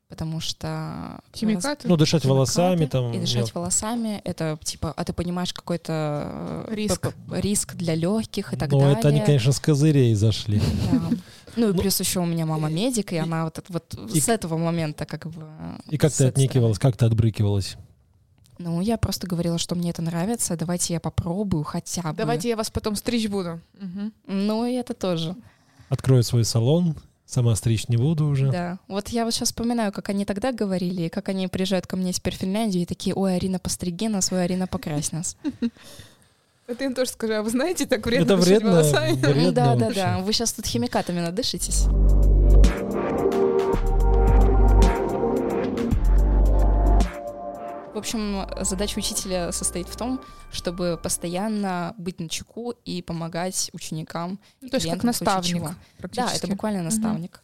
[0.09, 1.19] потому что...
[1.33, 1.87] Химикаты?
[1.87, 3.13] Ну, дышать химикаты волосами там.
[3.13, 7.13] И дышать мел- волосами, это типа, а ты понимаешь какой-то э, Риск.
[7.31, 8.97] риск для легких и так Ну, далее.
[8.99, 10.59] это они, конечно, с козырей зашли.
[10.91, 11.01] Да.
[11.55, 14.27] Ну и Ну, плюс еще у меня мама медик, и она вот, вот и- с
[14.27, 15.45] этого момента как бы...
[15.89, 17.77] И как ты этой отнекивалась, как ты отбрыкивалась?
[18.63, 22.13] Ну, я просто говорила, что мне это нравится, давайте я попробую хотя бы.
[22.17, 23.59] Давайте я вас потом стричь буду.
[23.79, 24.13] Мгм.
[24.27, 25.35] Ну и это тоже.
[25.89, 26.95] Открою свой салон,
[27.25, 28.51] сама стричь не буду уже.
[28.51, 28.79] Да.
[28.87, 32.13] Вот я вот сейчас вспоминаю, как они тогда говорили, и как они приезжают ко мне
[32.13, 35.37] теперь в Финляндию и такие, ой, Арина, постриги нас, ой, Арина, покрась нас.
[36.67, 39.13] А ты им тоже скажи, а вы знаете, так вредно Это вредно, волосами?
[39.13, 40.19] вредно да, да, да.
[40.19, 41.85] Вы сейчас тут химикатами надышитесь.
[47.93, 54.39] В общем, задача учителя состоит в том, чтобы постоянно быть на чеку и помогать ученикам.
[54.61, 55.75] Ну, То есть как наставник.
[56.13, 57.41] Да, это буквально наставник.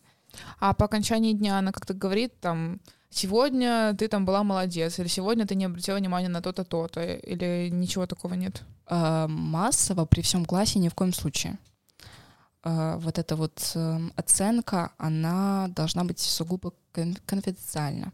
[0.59, 2.79] А по окончании дня она как-то говорит там,
[3.09, 7.69] сегодня ты там была молодец, или сегодня ты не обратила внимания на то-то, то-то, или
[7.69, 8.63] ничего такого нет.
[8.85, 11.57] А, массово при всем классе ни в коем случае.
[12.63, 18.13] А, вот эта вот эм, оценка, она должна быть сугубо кон- конфиденциальна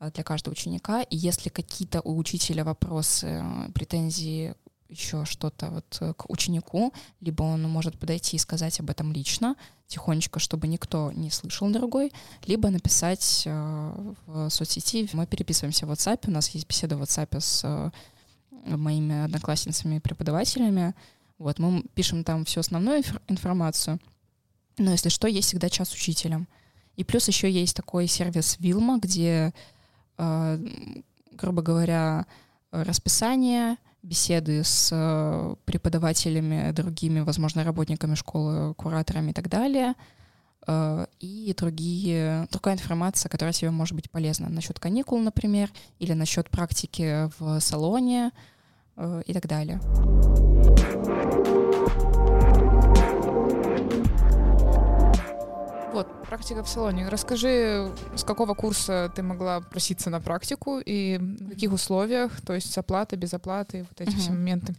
[0.00, 1.02] для каждого ученика.
[1.02, 4.54] И если какие-то у учителя вопросы, э, претензии,
[4.88, 9.56] еще что-то вот э, к ученику, либо он может подойти и сказать об этом лично,
[9.86, 12.12] тихонечко, чтобы никто не слышал другой,
[12.46, 15.08] либо написать э, в соцсети.
[15.12, 20.00] Мы переписываемся в WhatsApp, у нас есть беседа в WhatsApp с э, моими одноклассницами и
[20.00, 20.94] преподавателями.
[21.38, 24.00] Вот, мы пишем там всю основную инф- информацию.
[24.78, 26.48] Но если что, есть всегда час учителям.
[26.96, 29.52] И плюс еще есть такой сервис Вилма, где, э,
[30.18, 32.26] грубо говоря,
[32.72, 39.94] расписание, беседы с э, преподавателями, другими, возможно, работниками школы, кураторами и так далее,
[40.66, 46.48] э, и другие, другая информация, которая тебе может быть полезна насчет каникул, например, или насчет
[46.50, 48.30] практики в салоне
[48.96, 49.80] э, и так далее.
[55.98, 57.08] Вот, практика в салоне.
[57.08, 62.72] Расскажи, с какого курса ты могла проситься на практику и в каких условиях, то есть
[62.72, 64.38] с оплатой, без оплаты, вот эти все Мгм.
[64.38, 64.76] моменты.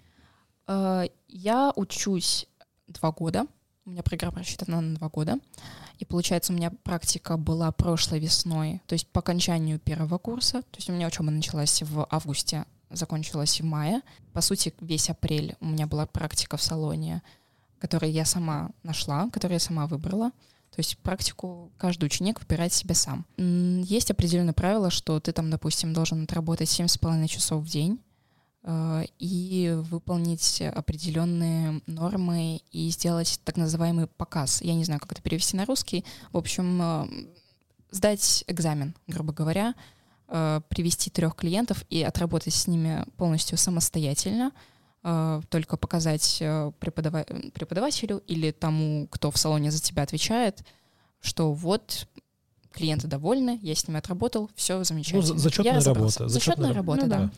[0.67, 2.47] Э, Я учусь
[2.87, 3.47] два года.
[3.85, 5.39] У меня программа рассчитана на два года.
[5.97, 10.61] И получается, у меня практика была прошлой весной, то есть по окончанию первого курса.
[10.61, 14.03] То есть у меня учеба началась в августе, закончилась в мае.
[14.31, 17.21] По сути, весь апрель у меня была практика в салоне,
[17.77, 20.31] которую я сама нашла, которую я сама выбрала.
[20.71, 23.25] То есть практику каждый ученик выбирает себе сам.
[23.37, 27.99] Есть определенные правила, что ты там, допустим, должен отработать 7,5 часов в день,
[28.63, 34.61] э, и выполнить определенные нормы и сделать так называемый показ.
[34.61, 36.05] Я не знаю, как это перевести на русский.
[36.31, 37.07] В общем, э,
[37.91, 39.73] сдать экзамен, грубо говоря,
[40.27, 44.51] э, привести трех клиентов и отработать с ними полностью самостоятельно,
[45.01, 50.63] только показать э, преподава- преподавателю или тому, кто в салоне за тебя отвечает,
[51.21, 52.07] что вот
[52.71, 55.21] клиенты довольны, я с ними отработал, все замечательно.
[55.21, 56.19] Ну, за- зачетная Я разобрался.
[56.19, 57.31] работа, Зачетная зачетная работа, Ну да.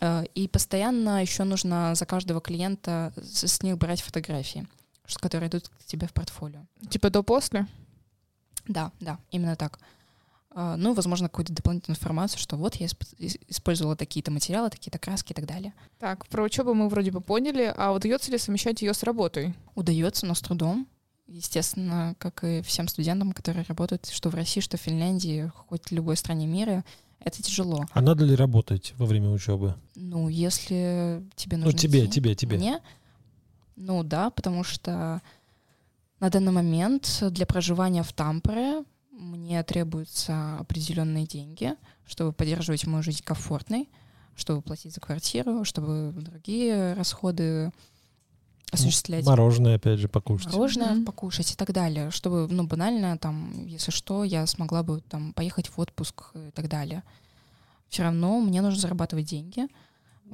[0.00, 0.22] да.
[0.22, 4.66] Э, И постоянно еще нужно за каждого клиента с с них брать фотографии,
[5.20, 6.60] которые идут к тебе в портфолио.
[6.90, 7.66] Типа до-после?
[8.68, 9.78] Да, да, именно так.
[9.78, 9.82] Э,
[10.54, 15.32] Ну, возможно, какую-то дополнительную информацию, что вот я исп- ис- использовала такие-то материалы, такие-то краски
[15.32, 15.72] и так далее.
[15.98, 19.54] Так, про учебу мы вроде бы поняли, а удается ли совмещать ее с работой?
[19.74, 20.86] Удается, но с трудом.
[21.26, 25.92] Естественно, как и всем студентам, которые работают, что в России, что в Финляндии, хоть в
[25.92, 26.84] любой стране мира,
[27.20, 27.86] это тяжело.
[27.92, 29.74] А надо ли работать во время учебы?
[29.94, 32.56] Ну, если тебе Ну, нужно тебе, идти- тебе, тебе.
[32.58, 32.80] Мне?
[33.76, 35.22] Ну да, потому что
[36.20, 41.74] на данный момент для проживания в Тампере мне требуются определенные деньги,
[42.06, 43.88] чтобы поддерживать мою жизнь комфортной,
[44.34, 47.70] чтобы платить за квартиру, чтобы другие расходы
[48.72, 49.26] осуществлять.
[49.26, 50.46] Мороженое, опять же, покушать.
[50.46, 51.04] Мороженое Мгм.
[51.04, 55.68] покушать и так далее, чтобы, ну, банально, там, если что, я смогла бы там поехать
[55.68, 57.02] в отпуск и так далее.
[57.90, 59.68] Все равно мне нужно зарабатывать деньги.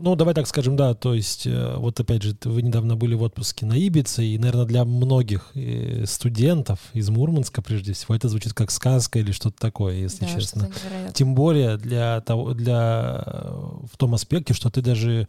[0.01, 3.23] Ну, давай так скажем, да, то есть, э, вот опять же, вы недавно были в
[3.23, 8.55] отпуске на Ибице, и, наверное, для многих э, студентов из Мурманска, прежде всего, это звучит
[8.55, 10.71] как сказка или что-то такое, если Да, честно.
[11.15, 13.51] Тем более для того, для э,
[13.93, 15.27] в том аспекте, что ты даже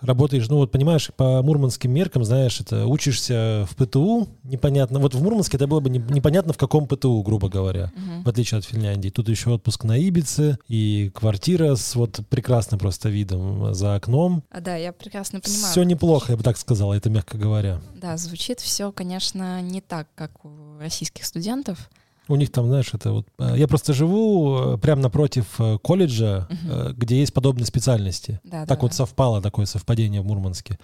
[0.00, 4.98] работаешь, ну вот понимаешь, по мурманским меркам, знаешь, это учишься в ПТУ, непонятно.
[4.98, 8.22] Вот в Мурманске это было бы не- непонятно в каком ПТУ, грубо говоря, Мгм.
[8.24, 9.08] в отличие от Финляндии.
[9.10, 14.42] Тут еще отпуск на Ибице и квартира с вот прекрасным просто видом за окном.
[14.50, 15.70] А, да, я прекрасно понимаю.
[15.72, 17.80] Все неплохо, я бы так сказала, это мягко говоря.
[18.00, 21.90] Да, звучит все, конечно, не так, как у российских студентов.
[22.32, 23.26] У них там, знаешь, это вот...
[23.38, 28.40] э, Я просто живу э, прямо напротив э, колледжа, э, где есть подобные специальности.
[28.44, 28.82] Да, Так да.
[28.82, 30.78] вот совпало такое совпадение в Мурманске.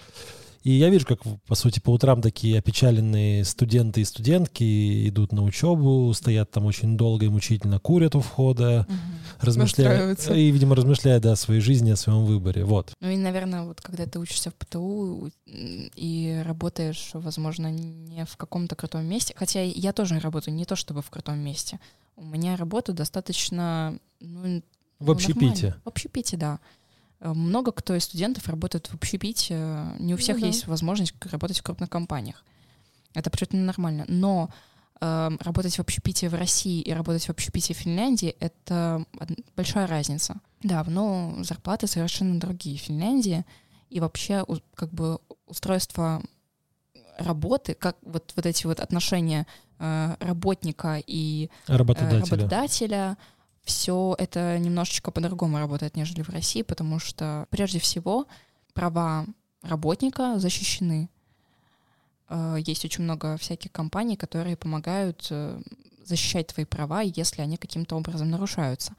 [0.66, 5.44] И я вижу, как, по сути, по утрам такие опечаленные студенты и студентки идут на
[5.44, 8.98] учебу, стоят там очень долго и мучительно, курят у входа, Мгм.
[9.42, 12.64] размышляют, и, видимо, размышляют да, о своей жизни, о своем выборе.
[12.64, 12.92] Вот.
[13.00, 18.74] Ну и, наверное, вот когда ты учишься в ПТУ и работаешь, возможно, не в каком-то
[18.74, 21.78] крутом месте, хотя я тоже работаю не то чтобы в крутом месте,
[22.16, 24.64] у меня работа достаточно ну,
[24.98, 25.76] В общепите.
[25.84, 26.58] В общепите, да.
[27.20, 29.86] Э, Много кто из студентов работает в общепите.
[29.98, 30.46] Не у всех да.
[30.46, 32.44] есть возможность работать в крупных компаниях.
[33.14, 34.04] Это абсолютно нормально.
[34.08, 34.50] Но
[35.00, 39.04] э, работать в общепите в России и работать в общепите в Финляндии— это
[39.56, 40.36] большая разница.
[40.62, 43.44] Да, но зарплаты совершенно другие в Финляндии.
[43.88, 46.22] И вообще как бы устройство
[47.18, 49.46] работы, как вот, вот эти вот отношения
[49.78, 52.20] э, работника и э, Работодателя.
[52.20, 53.16] работодателя,
[53.66, 58.26] все это немножечко по-другому работает, нежели в России, потому что прежде всего
[58.72, 59.26] права
[59.62, 61.08] работника защищены.
[62.30, 65.60] Э, Есть очень много всяких компаний, которые помогают э,
[66.04, 68.92] защищать твои права, если они каким-то образом нарушаются.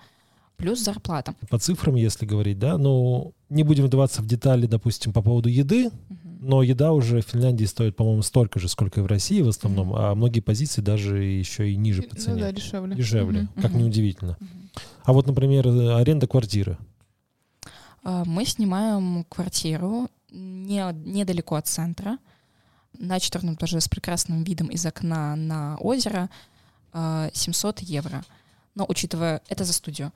[0.58, 1.34] Плюс зарплата.
[1.50, 5.92] По цифрам, если говорить, да, ну, не будем вдаваться в детали, допустим, по поводу еды,
[6.10, 6.27] Мгм.
[6.40, 9.94] Но еда уже в Финляндии стоит, по-моему, столько же, сколько и в России в основном,
[9.96, 12.42] а многие позиции даже еще и ниже по Ну цене.
[12.42, 12.96] да, дешевле.
[12.96, 14.38] Дешевле, как неудивительно.
[15.04, 16.78] А вот, например, аренда квартиры.
[18.04, 22.18] А, Мы снимаем квартиру не, недалеко от центра,
[23.00, 26.30] на четвертом этаже с прекрасным видом из окна на озеро,
[26.94, 28.24] а, 700 евро.
[28.76, 30.12] Но учитывая, это за студию,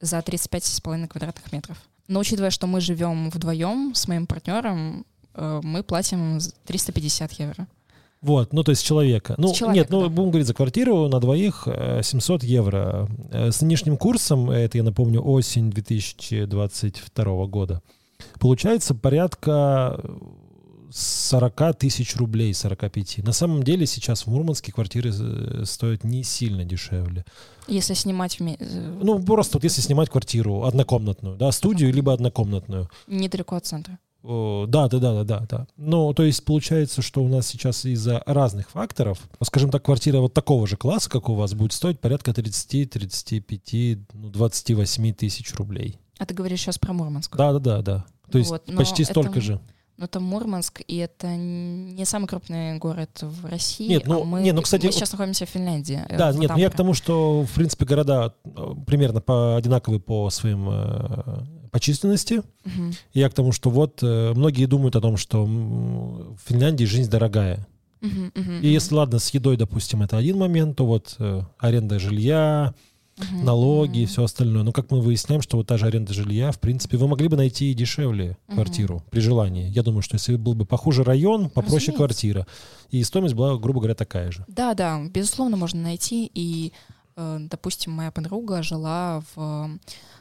[0.00, 1.78] за 35,5 квадратных метров.
[2.08, 7.66] Но учитывая, что мы живем вдвоем с моим партнером, мы платим з- 350 евро.
[8.20, 9.34] Вот, ну то есть человека.
[9.38, 10.08] Ну человека, нет, ну да.
[10.08, 13.08] будем говорить за квартиру на двоих э, 700 евро.
[13.32, 17.82] Э, С нынешним курсом, это я напомню, осень 2022 года,
[18.38, 20.08] получается порядка э,
[20.90, 23.24] 40 тысяч рублей, 45.
[23.24, 27.24] На самом деле сейчас в Мурманске квартиры э, стоят не сильно дешевле.
[27.66, 32.88] Если снимать вме- э, Ну просто вот если снимать квартиру однокомнатную, да, студию либо однокомнатную,
[33.06, 33.98] недалеко от центра.
[34.22, 35.66] Да, да, да, да, да, да.
[35.76, 40.18] Ну, то есть получается, что у нас сейчас из-за разных факторов, ну, скажем так, квартира
[40.18, 45.52] вот такого же класса, как у вас, будет стоить порядка 30, 35, ну, 28 тысяч
[45.54, 45.98] рублей.
[46.18, 47.36] А ты говоришь сейчас про Мурманск.
[47.36, 48.04] Да, да, да, да.
[48.30, 49.60] То есть Вот, почти это- столько же.
[49.98, 53.88] Но это Мурманск, и это не самый крупный город в России.
[53.88, 56.00] Нет, ну, а мы, не, ну, кстати, мы сейчас находимся в Финляндии.
[56.08, 59.56] э, Да, в нет, ну я к тому, что, в принципе, города э, примерно по
[59.56, 62.42] одинаковые по своим э, по численности.
[62.64, 62.92] Мгм.
[63.12, 67.66] Я к тому, что вот многие думают о том, что в Финляндии жизнь дорогая.
[68.00, 71.16] Мгм, мгм, И если, ладно, с едой, допустим, это один момент, то вот
[71.58, 72.74] аренда жилья,
[73.16, 74.62] мгм, налоги и все остальное.
[74.62, 77.36] Но как мы выясняем, что вот та же аренда жилья, в принципе, вы могли бы
[77.36, 78.56] найти и дешевле Мгм.
[78.56, 79.68] квартиру при желании.
[79.68, 81.96] Я думаю, что если был бы похуже район, попроще Разумеется.
[81.96, 82.46] квартира.
[82.90, 84.44] И стоимость была, грубо говоря, такая же.
[84.48, 86.30] Да, да, безусловно, можно найти.
[86.34, 86.72] И,
[87.16, 89.70] э, допустим, моя подруга жила в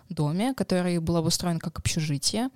[0.09, 2.49] доме, который был обустроен как общежитие,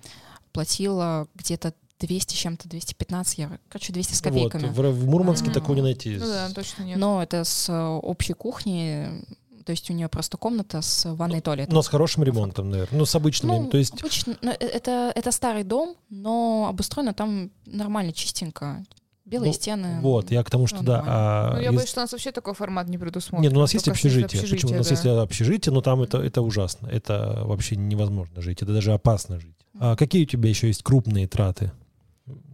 [0.52, 3.58] платила где-то 200 с чем-то, 215 евро.
[3.70, 4.30] Короче, 200 с Вот.
[4.30, 4.68] копейками.
[4.70, 5.52] В, в Мурманске М.
[5.54, 6.16] такого не найти.
[6.18, 6.98] Ну да, точно нет.
[6.98, 9.24] Но это с э, общей кухни,
[9.66, 11.74] то есть у нее просто комната с ванной и туалетом.
[11.74, 12.98] Но с хорошим ремонтом, наверное.
[13.00, 13.64] Ну, с обычным.
[13.64, 18.84] Ну, то есть, обычно, ну, э, это, это старый дом, но обустроено там нормально, чистенько.
[19.24, 19.98] Белые Ну, стены.
[20.02, 21.02] вот, я к тому, что Ну, да.
[21.04, 23.42] а Ну, я если- боюсь, что у нас вообще такой формат не предусмотрен.
[23.42, 24.40] Нет, ну, у нас есть снизу общежитие.
[24.40, 24.72] Почему?
[24.72, 24.94] У нас да.
[24.94, 26.86] есть общежитие, но там это, это ужасно.
[26.86, 28.62] Это вообще невозможно жить.
[28.62, 29.56] Это даже опасно жить.
[29.80, 31.72] А какие у тебя еще есть крупные траты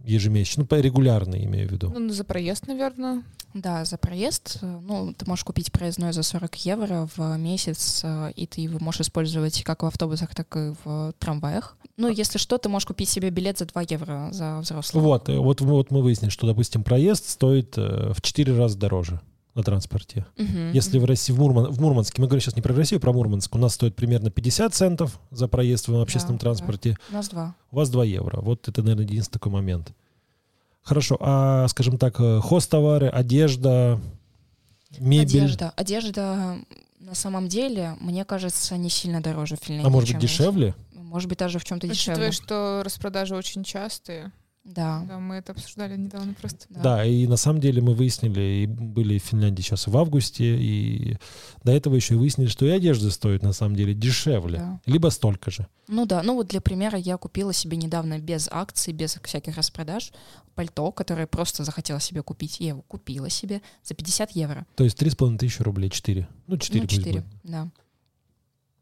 [0.03, 0.63] ежемесячно?
[0.63, 1.91] Ну, по- регулярные, имею в виду.
[1.97, 3.23] Ну, за проезд, наверное.
[3.53, 4.59] Да, за проезд.
[4.61, 9.01] Ну, ты можешь купить проездной за 40 евро в месяц, э, и ты его можешь
[9.01, 11.77] использовать как в автобусах, так и в трамваях.
[11.97, 15.03] Ну, если что, ты можешь купить себе билет за 2 евро за взрослого.
[15.03, 18.77] Вот, э, вот, мы- вот мы выяснили, что, допустим, проезд стоит э, в 4 раза
[18.77, 19.21] дороже
[19.55, 20.25] на транспорте.
[20.37, 20.71] Мгм.
[20.71, 23.13] Если в России, в, Мурман, в Мурманске, мы говорим сейчас не про Россию, а про
[23.13, 27.29] Мурманск, у нас стоит примерно 50 центов за проезд в общественном Да, транспорте, У нас
[27.29, 27.55] два.
[27.71, 28.41] у вас 2 евро.
[28.41, 29.93] Вот это, наверное, единственный такой момент.
[30.81, 34.01] Хорошо, а, скажем так, э, хозтовары, одежда,
[34.99, 35.73] мебель, Одежда.
[35.75, 36.57] Одежда
[36.99, 39.87] на самом деле, мне кажется, не сильно дороже в Финляндии.
[39.87, 40.73] а может быть дешевле?
[40.93, 42.29] Может быть, даже в чем-то дешевле.
[42.29, 44.31] Учитывая, что распродажи очень частые.
[44.63, 45.03] Да.
[45.07, 46.65] Да, мы это обсуждали недавно просто.
[46.69, 47.03] Да.
[47.05, 51.17] и на самом деле мы выяснили, и были в Финляндии сейчас в августе, и
[51.63, 54.81] до этого еще и выяснили, что и одежда стоит на самом деле дешевле, Да.
[54.85, 55.67] либо столько же.
[55.89, 60.13] Ну да, ну вот для примера я купила себе недавно без акций, без всяких распродаж
[60.55, 62.59] пальто, которое просто захотела себе купить.
[62.61, 64.65] Я его купила себе за 50 евро.
[64.75, 66.27] То есть 3,5 тысячи рублей, 4.
[66.47, 67.25] Ну, 4 ну, пусть 4, будет.
[67.43, 67.69] да.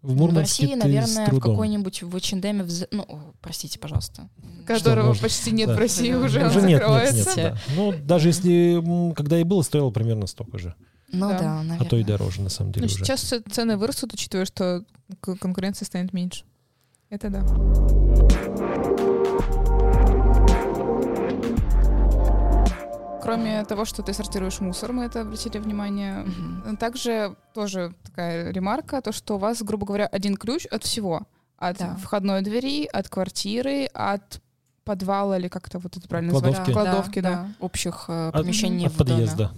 [0.01, 1.51] В в Мурманске России, ты наверное, с в трудом.
[1.53, 4.29] какой-нибудь в H&M, в ну, простите, пожалуйста.
[4.65, 5.21] Которого можно?
[5.21, 5.75] почти нет Да.
[5.75, 6.17] в России Да.
[6.19, 7.39] уже, Уже он Уже нет, нет, закрывается.
[7.39, 7.57] нет, да.
[7.75, 10.73] Ну, даже если, когда и было, стоило примерно столько же.
[11.11, 11.37] Ну Да.
[11.39, 11.85] да, наверное.
[11.85, 13.03] А то и дороже, на самом деле, Ну, уже.
[13.05, 14.83] сейчас цены вырастут, учитывая, что
[15.19, 16.45] к- конкуренция станет меньше.
[17.09, 17.41] Это да.
[23.21, 26.23] Кроме того, что ты сортируешь мусор, мы это обратили внимание.
[26.25, 26.77] Мгм.
[26.77, 31.21] Также тоже такая ремарка, то, что у вас, грубо говоря, один ключ от всего.
[31.57, 31.95] От Да.
[32.01, 34.41] входной двери, от квартиры, от
[34.83, 36.57] подвала, или как-то вот это правильно Кладовки.
[36.59, 36.91] называется?
[36.91, 37.47] Кладовки, да.
[37.59, 39.09] Общих э, От- помещений От в доме.
[39.11, 39.51] подъезда.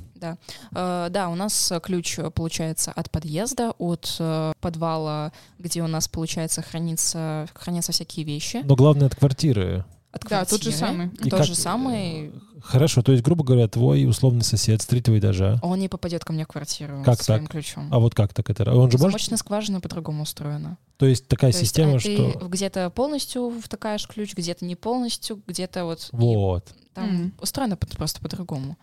[0.76, 5.88] Э, да, у нас э, ключ э, получается от подъезда, от э, подвала, где у
[5.88, 8.61] нас, получается, хранится, хранятся всякие вещи.
[8.66, 9.86] Но главное от квартиры.
[10.14, 10.78] От Да, тот же квартиры.
[10.78, 11.07] самый.
[11.07, 12.32] И Тот как- же самый.
[12.61, 15.59] Хорошо, то есть, грубо говоря, твой условный сосед с третьего этажа.
[15.61, 17.51] Он не попадет ко мне в квартиру Как своим так?
[17.51, 17.89] ключом.
[17.91, 18.64] А вот как так это?
[18.72, 18.99] Он же может...
[18.99, 20.78] Замочная скважина по-другому устроена.
[20.97, 22.47] То есть такая То есть, система, а ты что...
[22.47, 26.07] где-то полностью втыкаешь ключ, где-то не полностью, где-то вот...
[26.14, 26.68] и Вот.
[26.93, 27.34] Там Мгм.
[27.41, 28.78] устроено просто по-другому.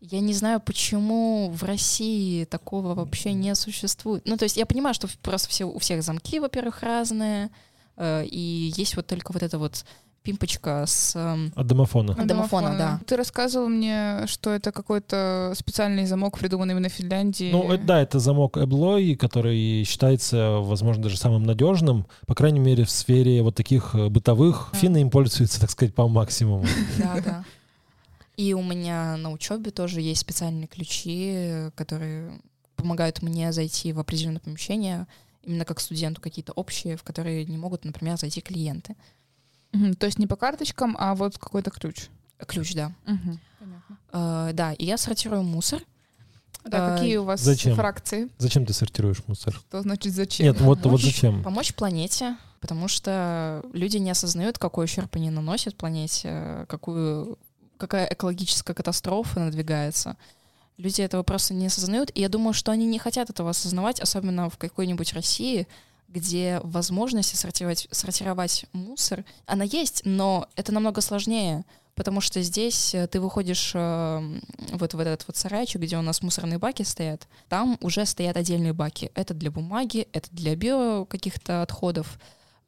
[0.00, 4.24] Я не знаю, почему в России такого вообще не существует.
[4.26, 7.50] Ну, то есть я понимаю, что просто все, у всех замки, во-первых, разные,
[7.96, 9.84] э, и есть вот только вот эта вот
[10.22, 11.14] пимпочка с...
[11.16, 12.12] эм, От домофона.
[12.14, 13.00] От домофона, да.
[13.06, 17.50] Ты рассказывал мне, что это какой-то специальный замок, придуманный именно в Финляндии.
[17.52, 22.84] Ну, э, да, это замок Эблой, который считается, возможно, даже самым надежным, по крайней мере,
[22.84, 24.70] в сфере вот таких э, бытовых.
[24.72, 24.78] Да.
[24.78, 26.64] Финны им пользуются, так сказать, по максимуму.
[26.98, 27.44] Да, да.
[28.36, 32.32] И у меня на учебе тоже есть специальные ключи, которые
[32.76, 35.06] помогают мне зайти в определенное помещение,
[35.44, 38.96] именно как студенту какие-то общие, в которые не могут, например, зайти клиенты.
[39.72, 42.06] Мгм, То есть не по карточкам, а вот какой-то ключ.
[42.46, 42.92] Ключ, да.
[43.06, 43.98] Мгм, понятно.
[44.12, 45.80] Э, да, и я сортирую мусор.
[46.64, 47.74] Да, А, какие у вас зачем?
[47.74, 48.28] фракции?
[48.38, 49.54] Зачем ты сортируешь мусор?
[49.54, 50.46] Что значит зачем?
[50.46, 51.42] Нет, вот, вот зачем?
[51.42, 57.38] Помочь планете, потому что люди не осознают, какой ущерб они наносят планете, какую,
[57.78, 60.16] какая экологическая катастрофа надвигается.
[60.76, 64.48] Люди этого просто не осознают, и я думаю, что они не хотят этого осознавать, особенно
[64.48, 65.66] в какой-нибудь России,
[66.12, 73.06] где возможности сортировать, сортировать мусор, она есть, но это намного сложнее, потому что здесь э,
[73.06, 74.38] ты выходишь э,
[74.72, 78.72] вот в этот вот сарайчик, где у нас мусорные баки стоят, там уже стоят отдельные
[78.72, 79.10] баки.
[79.14, 82.18] Это для бумаги, это для био каких-то отходов,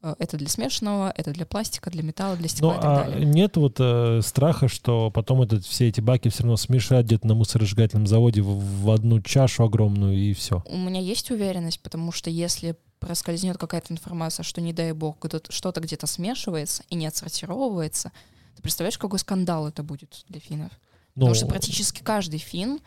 [0.03, 3.11] э, это для смешанного, это для пластика, для металла, для Ну, стекла и так а
[3.11, 3.25] далее.
[3.27, 7.35] нет вот э, страха, что потом этот, все эти баки все равно смешать где-то на
[7.35, 10.63] мусоросжигательном заводе в, в одну чашу огромную и все.
[10.67, 15.19] У меня есть уверенность, потому что если проскользнет какая-то информация, что, не дай бог,
[15.51, 18.13] что-то где-то смешивается и не отсортировывается,
[18.57, 20.73] ты представляешь, какой скандал это будет для финнов?
[21.15, 22.81] Ну, Потому что практически каждый фин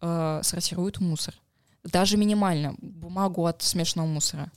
[0.00, 1.34] э, сортирует мусор.
[1.84, 4.50] Даже минимально бумагу от смешанного мусора.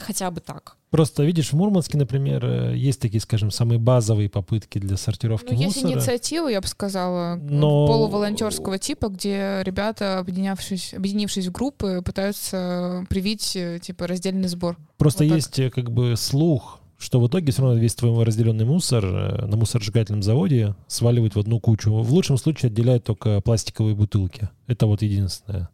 [0.00, 0.76] Хотя бы так.
[0.90, 5.60] Просто видишь, в Мурманске, например, э, есть такие, скажем, самые базовые попытки для сортировки Ну,
[5.60, 5.92] есть мусора.
[5.94, 13.54] инициатива, я бы сказала, Но- полуволонтерского типа, где ребята, объединявшись, объединившись в группы, пытаются привить
[13.56, 14.76] э, типа раздельный сбор.
[14.96, 15.36] Просто Вот так.
[15.36, 19.04] есть э, как бы слух, что в итоге все равно весь твой разделенный мусор
[19.46, 21.90] на мусоросжигательном заводе сваливают в одну кучу.
[21.92, 24.50] В лучшем случае отделяют только пластиковые бутылки.
[24.66, 25.70] Это вот единственное.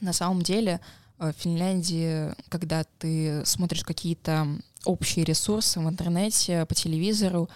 [0.00, 0.80] На самом деле
[1.18, 4.46] в Финляндии, когда ты смотришь какие-то
[4.84, 7.48] общие ресурсы в интернете, по телевизору,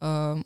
[0.00, 0.36] э,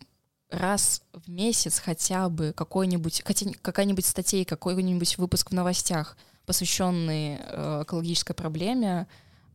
[0.50, 7.82] раз в месяц хотя бы какой-нибудь, хотя- какая-нибудь статья, какой-нибудь выпуск в новостях, посвященный э,
[7.84, 9.06] экологической проблеме,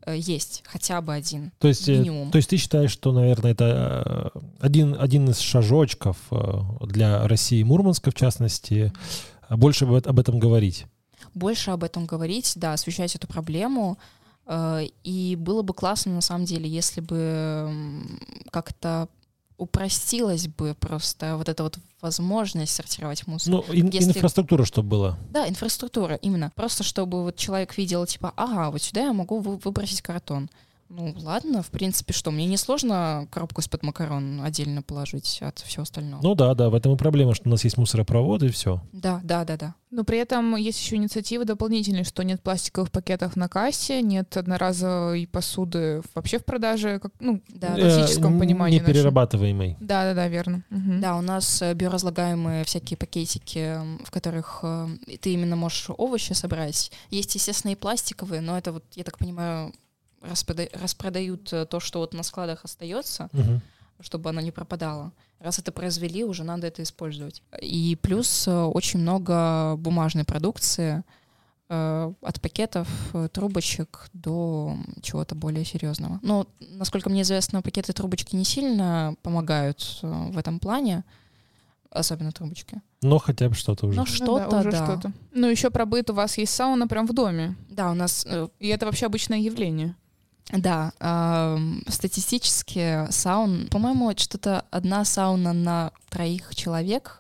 [0.06, 1.52] э, есть хотя бы один.
[1.60, 2.32] То есть, э, Минимум.
[2.32, 7.60] то есть ты считаешь, что, наверное, это э, один, один из шажочков э, для России
[7.60, 8.92] и Мурманска, в частности,
[9.50, 10.86] э, больше об этом говорить.
[11.38, 13.98] Больше об этом говорить, да, освещать эту проблему.
[14.46, 17.72] Э, И было бы классно, на самом деле, если бы
[18.52, 19.08] как-то
[19.58, 23.52] упростилась бы просто вот эта вот возможность сортировать мусор.
[23.54, 25.18] Ну, ин- Если- инфраструктура, чтобы была.
[25.32, 26.52] Да, инфраструктура, именно.
[26.56, 30.50] Просто чтобы вот человек видел, типа, ага, вот сюда я могу вы- выбросить картон.
[30.90, 36.22] Ну, ладно, в принципе, что, мне несложно коробку из-под макарон отдельно положить от всего остального.
[36.22, 38.82] Ну да, да, в этом и проблема, что у нас есть мусоропровод и все.
[38.94, 39.76] Да, да, да, да.
[39.90, 45.28] Но при этом есть еще инициативы дополнительные, что нет пластиковых пакетов на кассе, нет одноразовой
[45.28, 48.80] посуды вообще в продаже, как, ну, Да, в классическом Э, понимании.
[48.80, 49.78] Не перерабатываемый.
[49.80, 50.64] Да, да, да, верно.
[50.70, 51.00] Мгм.
[51.00, 54.88] Да, у нас э, биоразлагаемые всякие пакетики, в которых э,
[55.22, 56.92] ты именно можешь овощи собрать.
[57.10, 59.74] Есть, естественно, и пластиковые, но это вот, я так понимаю,
[60.22, 63.62] распрода- распродают э, то, что вот на складах остается, Мгм.
[64.02, 65.12] чтобы оно не пропадало.
[65.40, 67.44] Раз это произвели, уже надо это использовать.
[67.62, 71.04] И плюс э, очень много бумажной продукции,
[71.70, 72.88] э, от пакетов,
[73.34, 76.20] трубочек до чего-то более серьезного.
[76.22, 81.04] Но, насколько мне известно, пакеты трубочки не сильно помогают в этом плане,
[81.92, 82.82] особенно трубочки.
[83.02, 83.98] Но хотя бы что-то уже.
[83.98, 84.86] Но Ну что-то, да, уже да.
[84.86, 85.12] что-то.
[85.34, 87.56] Ну, еще про быт у вас есть сауна прям в доме.
[87.70, 88.26] Да, у нас
[88.60, 89.96] И это вообще обычное явление.
[90.52, 97.20] Да, ам, статистически саун, по-моему, что-то одна сауна на троих человек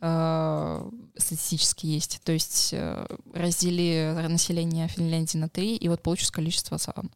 [0.00, 2.20] э, статистически есть.
[2.24, 7.10] То есть э, раздели население Финляндии на три, и вот получится количество саун.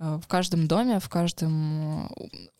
[0.00, 2.08] Э, В каждом доме, в каждом э,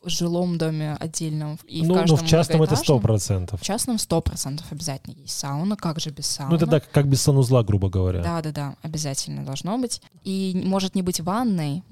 [0.04, 3.60] жилом доме отдельном и в ну, ну, каждом в частном это сто процентов.
[3.60, 5.76] В частном сто процентов обязательно есть сауна.
[5.76, 6.50] Как же без сауны?
[6.50, 8.22] Ну, это так, как без санузла, грубо говоря.
[8.22, 10.00] Да, да, да, обязательно должно быть.
[10.22, 11.82] И может не быть ванной,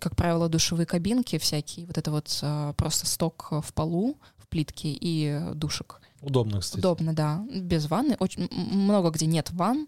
[0.00, 4.88] как правило, душевые кабинки всякие, вот это вот э, просто сток в полу, в плитке
[4.88, 6.00] и душек.
[6.20, 6.78] Удобно, кстати.
[6.78, 8.16] Удобно, да, без ванны.
[8.20, 9.86] Очень много где нет ванн,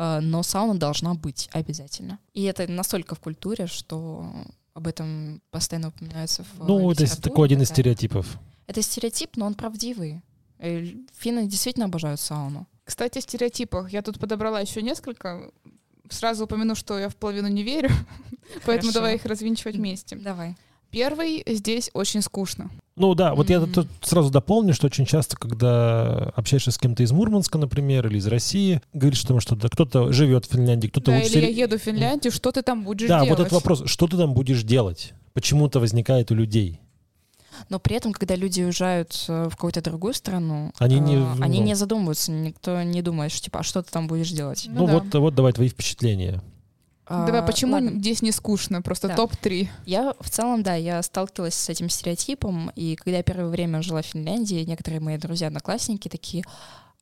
[0.00, 2.18] но сауна должна быть обязательно.
[2.32, 4.32] И это настолько в культуре, что
[4.72, 8.38] об этом постоянно упоминается в Ну, это такой один из стереотипов.
[8.66, 10.22] Это стереотип, но он правдивый.
[10.58, 10.86] Э,
[11.18, 12.66] Финны действительно обожают сауну.
[12.84, 13.90] Кстати, о стереотипах.
[13.90, 15.50] Я тут подобрала еще несколько.
[16.08, 17.90] Сразу упомяну, что я в половину не верю,
[18.66, 20.16] поэтому давай их развинчивать вместе.
[20.16, 20.56] Давай.
[20.90, 22.70] Первый здесь очень скучно.
[22.96, 23.72] Ну да, вот я Мгм.
[23.72, 28.26] тут сразу дополню, что очень часто, когда общаешься с кем-то из Мурманска, например, или из
[28.26, 31.78] России, говоришь, что, что да, кто-то живет в Финляндии, кто-то Да, учится- или я еду
[31.78, 33.30] в Финляндию, что ты там будешь Да, делать?
[33.30, 35.14] вот этот вопрос, что ты там будешь делать?
[35.32, 36.80] Почему-то возникает у людей.
[37.68, 41.58] Но при этом, когда люди уезжают э, в какую-то другую страну, Они не- э, они
[41.60, 41.66] ну.
[41.66, 44.64] не задумываются, никто не думает, что типа, а что ты там будешь делать?
[44.68, 44.92] Ну Ну, да.
[44.98, 46.42] вот, вот давай твои впечатления.
[47.10, 47.90] Давай, А, почему ладно.
[47.98, 48.82] здесь не скучно?
[48.82, 49.16] Просто Да.
[49.16, 49.68] топ-3.
[49.84, 54.00] Я в целом, да, я сталкивалась с этим стереотипом, и когда я первое время жила
[54.02, 56.44] в Финляндии, некоторые мои друзья, одноклассники такие,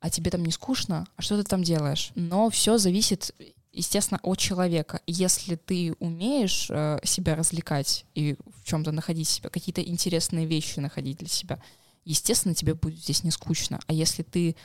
[0.00, 1.06] а тебе там не скучно?
[1.16, 2.12] А что ты там делаешь?
[2.14, 3.34] Но все зависит,
[3.72, 5.00] естественно, от человека.
[5.06, 11.18] Если ты умеешь э, себя развлекать и в чем-то находить себя, какие-то интересные вещи находить
[11.18, 11.60] для себя,
[12.06, 13.78] естественно, тебе будет здесь не скучно.
[13.86, 14.56] А если ты,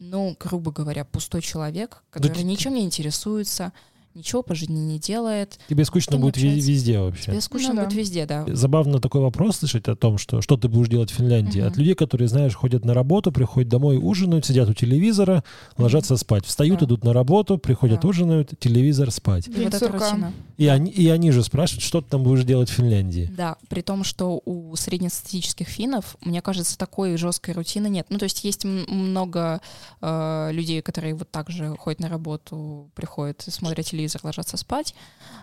[0.00, 3.72] ну, грубо говоря, пустой человек, который ты- ничем не интересуется,
[4.16, 6.68] ничего по жизни не делает, Тебе скучно будет общается.
[6.70, 7.32] везде вообще.
[7.32, 7.84] тебе скучно Ну да.
[7.84, 8.44] будет везде, да.
[8.48, 11.60] Забавно такой вопрос слышать о том, что что ты будешь делать в Финляндии.
[11.60, 11.68] Мгм.
[11.68, 15.44] От людей, которые, знаешь, ходят на работу, приходят домой, ужинают, сидят у телевизора,
[15.76, 16.44] ложатся спать.
[16.46, 16.86] Встают, Да.
[16.86, 18.08] идут на работу, приходят, Да.
[18.08, 19.48] ужинают, телевизор, спать.
[19.48, 20.32] И вот эта рутина.
[20.56, 23.30] И они, и они же спрашивают, что ты там будешь делать в Финляндии.
[23.36, 28.06] Да, при том, что у среднестатистических финнов, мне кажется, такой жесткой рутины нет.
[28.08, 29.60] Ну, то есть есть много
[30.00, 34.94] э, людей, которые вот так же ходят на работу, приходят, смотрят телевизор, ложатся спать,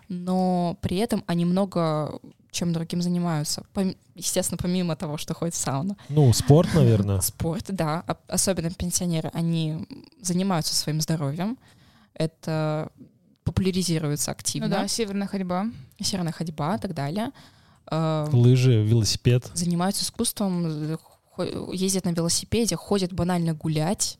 [0.09, 2.19] но при этом они много
[2.51, 3.63] чем другим занимаются.
[3.73, 5.97] Пом- естественно, помимо того, что ходят в сауну.
[6.09, 7.19] Ну, спорт, наверное.
[7.21, 9.87] Спорт, да, особенно пенсионеры, они
[10.21, 11.57] занимаются своим здоровьем.
[12.13, 12.91] Это
[13.43, 14.67] популяризируется Ну активно.
[14.69, 15.65] да, северная ходьба.
[15.99, 17.31] Северная ходьба и так далее.
[17.89, 19.49] Э, Лыжи, велосипед.
[19.55, 20.97] занимаются искусством,
[21.73, 24.19] ездят на велосипеде, ходят банально гулять.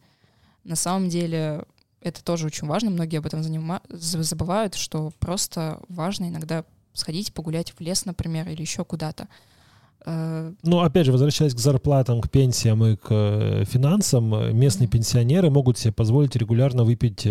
[0.63, 1.65] На самом деле
[2.04, 2.89] это тоже очень важно.
[2.89, 8.62] Многие об этом занима- забывают, что просто важно иногда сходить погулять в лес, например, или
[8.62, 9.28] еще куда-то.
[10.06, 14.88] Э, Ну, опять же, возвращаясь к зарплатам, к пенсиям и к э, финансам, э, местные
[14.88, 17.28] пенсионеры могут себе позволить регулярно выпить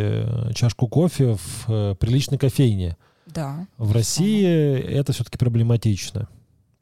[0.55, 2.97] чашку кофе в приличной кофейне.
[3.27, 3.66] Да.
[3.79, 6.29] В России это все-таки проблематично.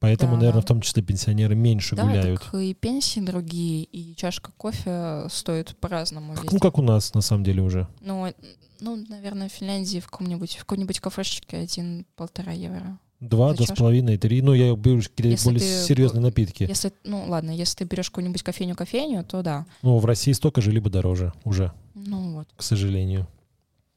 [0.00, 2.42] Поэтому, Да, наверное, в том числе пенсионеры меньше Да, гуляют.
[2.42, 6.32] так и пенсии другие, и чашка кофе стоит по-разному.
[6.34, 6.54] Как- везде.
[6.56, 7.86] ну, как у нас, на самом деле, уже.
[8.00, 8.32] Ну,
[8.80, 12.98] ну, наверное, в Финляндии в каком-нибудь в какой-нибудь кафешечке один-полтора евро.
[13.20, 14.40] Два, два с половиной, три.
[14.40, 16.62] Ну, я беру какие-то более ты- серьезные напитки.
[16.62, 19.66] Если, ну, ладно, если ты берешь какую-нибудь кофейню-кофейню, то да.
[19.82, 22.48] Ну, в России столько же, либо дороже уже, Ну вот.
[22.56, 23.28] к сожалению.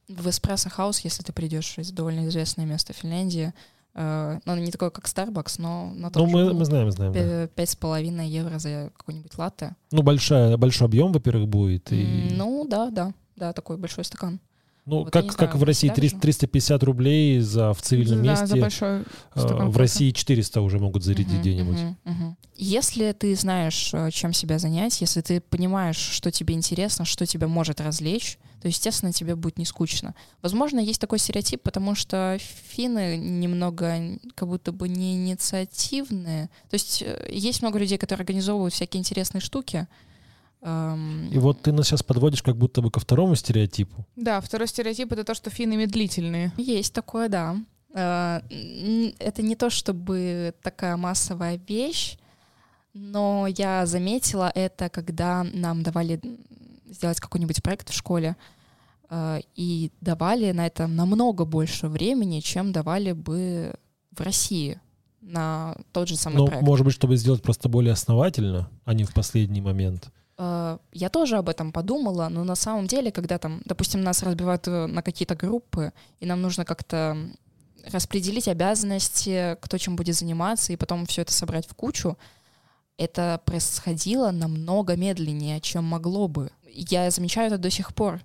[0.10, 3.54] В Эспрессо Хаус, если ты придешь из довольно известное место Финляндии,
[3.96, 7.48] э, ну, не такое, как Starbucks, но на Ну, том мы, же мы знаем, знаем.
[7.50, 9.76] пять с половиной евро за какой-нибудь латте.
[9.92, 11.92] Ну, большая, большой объем, во-первых, будет.
[11.92, 12.30] И...
[12.32, 14.40] Ну, да, да, да, такой большой стакан.
[14.86, 16.22] Ну, Вот как, не как знаю, в России так 300, же?
[16.22, 18.48] 350 рублей за в цивильном Да, месте.
[18.48, 19.04] за большой э,
[19.40, 19.78] стакан в.
[19.78, 21.78] России 400 уже могут зарядить Мгм, где-нибудь.
[21.78, 22.38] мгм, мгм.
[22.56, 27.48] Если ты знаешь, э, чем себя занять, если ты понимаешь, что тебе интересно, что тебя
[27.48, 30.16] может развлечь, то, естественно, тебе будет не скучно.
[30.42, 36.48] Возможно, есть такой стереотип, потому что финны немного как будто бы не инициативные.
[36.70, 39.86] То есть э, есть много людей, которые организовывают всякие интересные штуки.
[40.62, 44.06] Эм, И вот ты нас сейчас подводишь как будто бы ко второму стереотипу.
[44.16, 46.54] Да, второй стереотип это то, что финны медлительные.
[46.56, 47.58] Есть такое, да.
[47.94, 48.40] Э,
[49.20, 52.18] Это не то чтобы такая массовая вещь,
[52.94, 56.22] но я заметила это, когда нам давали
[56.94, 58.36] сделать какой-нибудь проект в школе,
[59.10, 63.74] э, и давали на это намного больше времени, чем давали бы
[64.12, 64.80] в России
[65.22, 66.64] на тот же самый Ну, проект.
[66.66, 70.10] может быть, чтобы сделать просто более основательно, а не в последний момент.
[70.38, 74.68] Э, Я тоже об этом подумала, но на самом деле, когда там, допустим, нас разбивают
[74.68, 77.18] э, на какие-то группы, и нам нужно как-то
[77.92, 82.18] распределить обязанности, кто чем будет заниматься, и потом все это собрать в кучу,
[82.98, 86.52] это происходило намного медленнее, чем могло бы.
[86.68, 88.22] Я замечаю это до сих пор.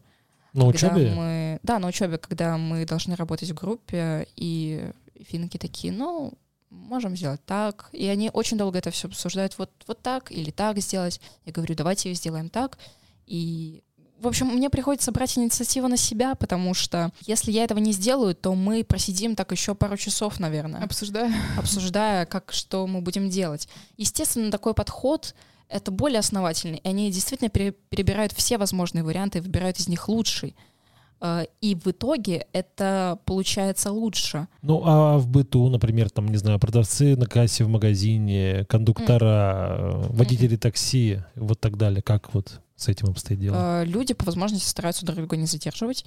[0.52, 1.12] На учебе?
[1.14, 1.60] Мы...
[1.62, 4.90] Да, на учебе, когда мы должны работать в группе, и
[5.24, 6.32] финки такие, ну,
[6.70, 7.90] можем сделать так.
[7.92, 11.20] И они очень долго это все обсуждают, вот, вот так или так сделать.
[11.44, 12.78] Я говорю, давайте сделаем так.
[13.26, 13.82] И,
[14.20, 18.34] в общем, мне приходится брать инициативу на себя, потому что если я этого не сделаю,
[18.34, 21.32] то мы просидим так еще пару часов, наверное Обсуждаю.
[21.56, 23.68] обсуждая, как что мы будем делать.
[23.96, 25.34] Естественно, такой подход
[25.68, 26.78] это более основательный.
[26.78, 30.56] И они действительно пере- перебирают все возможные варианты и выбирают из них лучший.
[31.20, 34.48] Э, И в итоге это получается лучше.
[34.62, 40.06] Ну, а в быту, например, там, не знаю, продавцы на кассе в магазине, кондуктора, э,
[40.10, 42.00] водители такси, вот так далее.
[42.02, 43.82] Как вот с этим обстоит дело?
[43.82, 46.04] Э, Люди по возможности стараются друг друга не задерживать.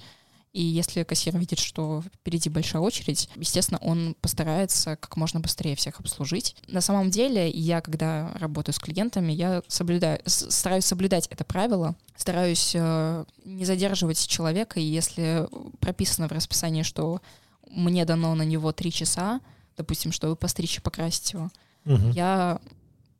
[0.52, 5.98] И если кассир видит, что впереди большая очередь, естественно, он постарается как можно быстрее всех
[6.00, 6.56] обслужить.
[6.68, 12.72] На самом деле, я, когда работаю с клиентами, я соблюдаю, стараюсь соблюдать это правило, стараюсь
[12.74, 15.48] э, не задерживать человека, и если
[15.80, 17.22] прописано в расписании, что
[17.70, 19.40] мне дано на него три часа,
[19.78, 21.50] допустим, чтобы постричь и покрасить его,
[21.86, 22.10] Мгм.
[22.10, 22.60] я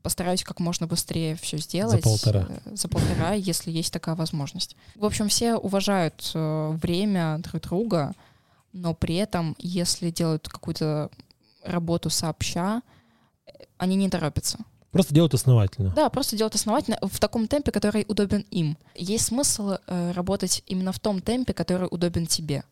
[0.02, 2.02] постараюсь как можно быстрее все сделать.
[2.02, 2.46] полтора.
[2.48, 4.76] э, За полтора, если есть такая возможность.
[4.94, 8.12] В общем, все уважают э, время друг друга,
[8.72, 11.10] но при этом, если делают какую-то
[11.64, 12.82] работу сообща,
[13.46, 14.58] э, они не торопятся.
[14.90, 15.90] Просто делают основательно.
[15.96, 18.76] Да, просто делают основательно в таком темпе, который удобен им.
[18.94, 22.64] Есть смысл э, работать именно в том темпе, который удобен тебе.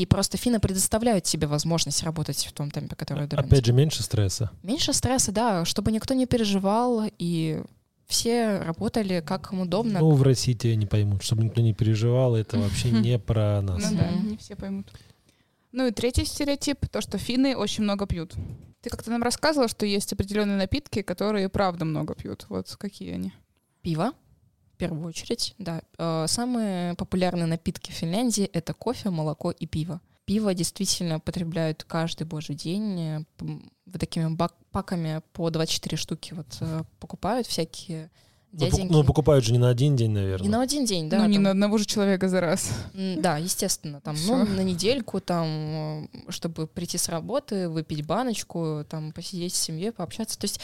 [0.00, 3.48] И просто финны предоставляют тебе возможность работать в том темпе, который удобен тебе.
[3.48, 4.50] Опять же, меньше стресса.
[4.62, 7.62] Меньше стресса, да, чтобы никто не переживал, и
[8.06, 10.00] все работали как им удобно.
[10.00, 13.90] Ну, в России тебя не поймут, чтобы никто не переживал, это вообще не про нас.
[13.90, 14.90] Ну да, не все поймут.
[15.70, 18.32] Ну и третий стереотип, то, что финны очень много пьют.
[18.80, 22.46] Ты как-то нам рассказывала, что есть определенные напитки, которые правда много пьют.
[22.48, 23.34] Вот какие они?
[23.82, 24.14] Пиво,
[24.80, 25.82] первую очередь, да.
[25.98, 30.00] Э, Самые популярные напитки в Финляндии— это кофе, молоко и пиво.
[30.24, 33.00] Пиво действительно потребляют каждый божий день.
[33.00, 33.24] э,
[33.86, 34.36] Вот такими
[34.72, 38.10] паками по 24 штуки вот э, покупают всякие
[38.52, 38.92] Ну, дяденьки.
[38.92, 40.44] ну, покупают же не на один день, наверное.
[40.44, 41.18] Не на один день, да.
[41.18, 42.70] ну, не там- на одного же человека за раз.
[42.94, 44.36] Да, естественно, там, Всё.
[44.36, 50.38] ну, на недельку, там, чтобы прийти с работы, выпить баночку, там, посидеть с семьей, пообщаться.
[50.38, 50.60] То есть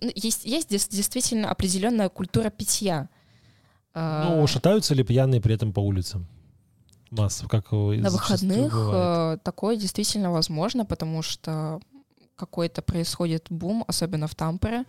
[0.00, 3.08] ну, есть, есть действительно определенная культура питья.
[3.94, 6.26] А, Ну, шатаются ли пьяные при этом по улицам?
[7.10, 9.38] Массово, как на выходных бывает.
[9.40, 11.80] э, такое действительно возможно, потому что
[12.36, 14.84] какой-то происходит бум, особенно в Тампере.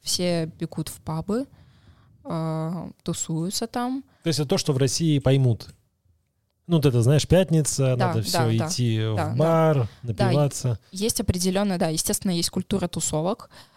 [0.00, 1.46] Все бегут в пабы,
[2.24, 4.04] э, тусуются там.
[4.22, 5.68] То есть это то, что в России поймут.
[6.66, 9.34] Ну, вот это, знаешь, пятница, Да, надо да, все да, идти да, в да.
[9.36, 10.78] бар, напиваться.
[10.92, 13.73] Есть определенная, да, естественно, есть культура тусовок, э,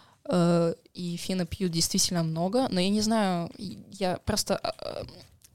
[0.94, 5.04] и финны пьют действительно много, но я не знаю, я просто э, э,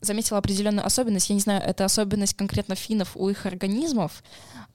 [0.01, 4.23] заметила определенную особенность, я не знаю, это особенность конкретно финнов у их организмов,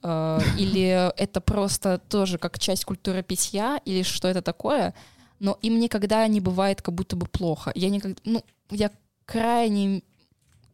[0.02, 4.94] э, или это просто тоже как часть культуры питья, или что это такое,
[5.40, 7.72] но им никогда не бывает как будто бы плохо.
[7.74, 8.90] Я никогда, ну, я
[9.24, 10.02] крайне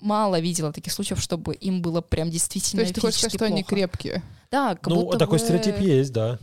[0.00, 3.46] мало видела таких случаев, чтобы им было прям То действительно есть ты хочешь сказать, что
[3.46, 4.22] они крепкие?
[4.50, 6.38] Да, как Ну, будто такой бы- стереотип есть, да.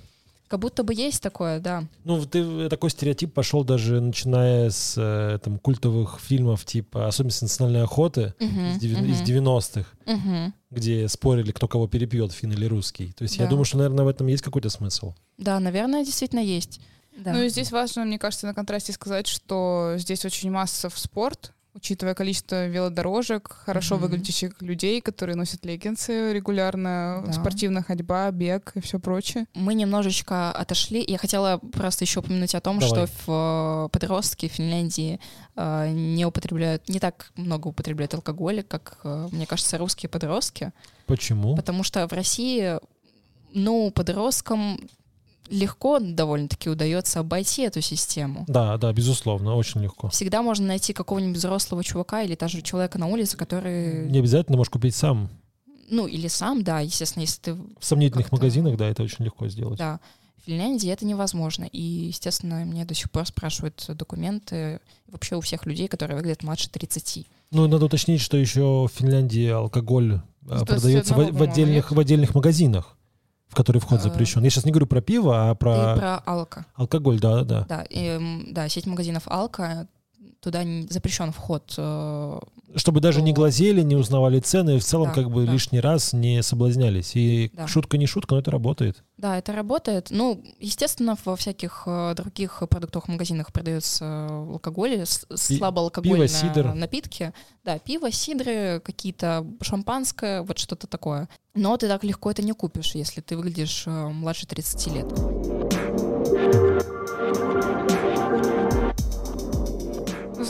[0.52, 1.86] Как будто бы есть такое, да.
[2.04, 7.46] Ну, ты, э, такой стереотип пошел даже начиная с э, там, культовых фильмов типа «Особенности
[7.46, 9.86] национальной охоты» из, девя- из 90-х,
[10.70, 13.14] где спорили, кто кого перепьет, фин или русский.
[13.14, 13.52] То есть я Да.
[13.52, 15.14] думаю, что, наверное, в этом есть какой-то смысл.
[15.38, 16.82] Да, наверное, действительно есть.
[17.18, 17.32] Да.
[17.32, 22.14] Ну и здесь важно, мне кажется, на контрасте сказать, что здесь очень массов спорт, учитывая
[22.16, 24.04] количество велодорожек, хорошо Мгм.
[24.04, 27.34] выглядящих людей, которые носят леггинсы регулярно, Да.
[27.34, 29.46] спортивная ходьба, бег и все прочее.
[29.54, 31.04] Мы немножечко отошли.
[31.08, 33.08] Я хотела просто еще упомянуть о том, Давай.
[33.08, 35.20] что в, э, подростки в Финляндии
[35.56, 40.72] э, не употребляют, не так много употребляют алкоголя, как, э, мне кажется, русские подростки.
[41.08, 41.56] Почему?
[41.56, 42.80] Потому что в России,
[43.54, 44.80] ну, подросткам
[45.50, 48.46] легко довольно-таки удается обойти эту систему.
[48.48, 50.10] Да, да, безусловно, очень легко.
[50.10, 54.72] Всегда можно найти какого-нибудь взрослого чувака или даже человека на улице, который, Не обязательно можешь
[54.72, 55.30] купить сам.
[55.90, 59.78] ну, или сам, да, естественно, если ты В сомнительных магазинах, да, это очень легко сделать.
[59.78, 60.00] Да.
[60.42, 61.66] В Финляндии это невозможно.
[61.66, 66.70] И, естественно, мне до сих пор спрашивают документы вообще у всех людей, которые выглядят младше
[66.70, 67.28] 30.
[67.52, 72.00] Ну, надо уточнить, что еще в Финляндии алкоголь С продается в, 21, в отдельных, в
[72.00, 72.98] отдельных магазинах,
[73.52, 74.02] в которые вход А.
[74.02, 74.42] запрещен.
[74.44, 76.66] Я сейчас не говорю про пиво, а про, И про алко.
[76.76, 77.66] алкоголь, да, да.
[77.68, 79.88] Да, и, да, сеть магазинов алко,
[80.42, 81.74] туда не- запрещен вход.
[81.78, 82.40] э,
[82.76, 85.52] Чтобы даже не То- глазели, не узнавали цены, и в целом Да, как бы да.
[85.52, 87.12] лишний раз не соблазнялись.
[87.16, 87.68] И Да.
[87.68, 89.04] шутка не шутка, но это работает.
[89.18, 90.08] Да, это работает.
[90.10, 95.04] Ну, естественно, во всяких э, других продуктовых магазинах продается алкоголь,
[95.36, 96.74] слабоалкогольные сидр.
[96.74, 97.34] напитки.
[97.64, 101.30] Да, пиво, сидры, какие-то шампанское, вот что-то такое.
[101.54, 105.08] Но ты так легко это не купишь, если ты выглядишь э, младше 30 лет.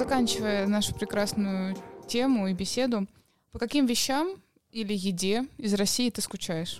[0.01, 1.75] Ну, заканчивая нашу прекрасную
[2.07, 3.07] тему и беседу,
[3.51, 4.29] по каким вещам
[4.71, 6.79] или еде из России ты скучаешь?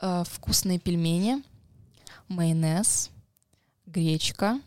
[0.00, 1.42] Э, Вкусные пельмени,
[2.28, 3.10] майонез,
[3.86, 4.60] гречка.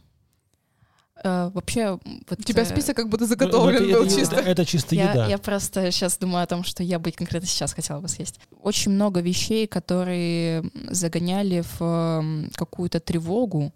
[1.24, 1.92] Э, Вообще,
[2.30, 4.36] вот, У тебя э, список как будто Ну, заготовлен это, был это- чисто.
[4.36, 5.28] это- это чисто Я, еда.
[5.28, 8.42] я просто сейчас думаю о том, что я бы конкретно сейчас хотела бы съесть.
[8.62, 13.72] Очень много вещей, которые загоняли в какую-то тревогу,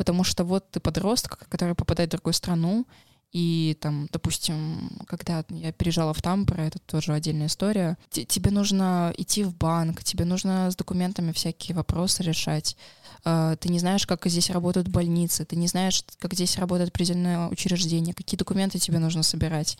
[0.00, 2.86] потому что вот ты подросток, который попадает в другую страну,
[3.32, 9.12] и там, допустим, когда я переезжала в Тампер, это тоже отдельная история, те- тебе нужно
[9.18, 12.76] идти в банк, тебе нужно с документами всякие вопросы решать,
[13.24, 17.48] Э, ты не знаешь, как здесь работают больницы, ты не знаешь, как здесь работает определенное
[17.48, 19.76] учреждение, какие документы тебе нужно собирать,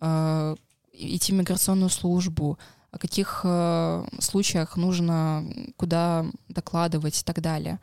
[0.00, 0.56] э,
[0.92, 2.58] идти в миграционную службу,
[2.92, 5.44] о каких э, случаях нужно
[5.76, 7.80] куда докладывать и так далее.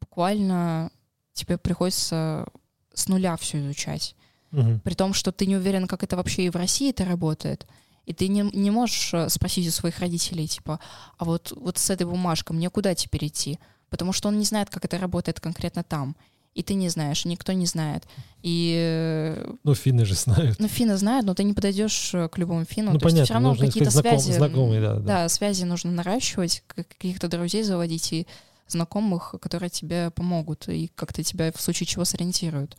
[0.00, 0.90] Буквально
[1.38, 2.46] тебе приходится
[2.94, 4.14] с нуля все изучать.
[4.50, 4.80] Мгм.
[4.80, 7.66] При том, что ты не уверен, как это вообще и в России это работает.
[8.06, 10.80] И ты не, не можешь э, спросить у своих родителей, типа,
[11.18, 13.58] а вот, вот с этой бумажкой мне куда теперь идти?
[13.90, 16.16] Потому что он не знает, как это работает конкретно там.
[16.54, 18.04] И ты не знаешь, никто не знает.
[18.42, 20.58] И, э, Ну, финны же знают.
[20.58, 22.92] ну, финны знают, но ты не подойдешь э, к любому финну.
[22.92, 24.36] Ну, То есть понятно, все равно какие-то знаком- связи...
[24.36, 25.00] знакомые, да, да.
[25.00, 28.26] Да, связи нужно наращивать, каких-то друзей заводить и
[28.68, 32.76] знакомых, которые тебе помогут и как-то тебя в случае чего сориентируют.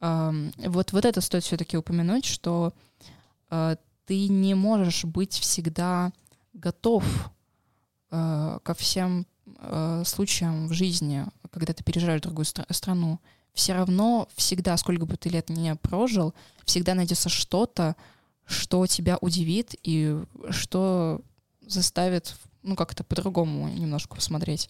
[0.00, 2.72] Вот, вот это стоит все-таки упомянуть, что
[3.50, 6.12] э, ты не можешь быть всегда
[6.52, 7.04] готов
[8.10, 13.20] э, ко всем э, случаям в жизни, когда ты переезжаешь в другую стра- страну.
[13.54, 17.96] Все равно всегда, сколько бы ты лет не прожил, всегда найдется что-то,
[18.44, 20.20] что тебя удивит и
[20.50, 21.20] что
[21.60, 24.68] заставит ну как-то по-другому немножко посмотреть.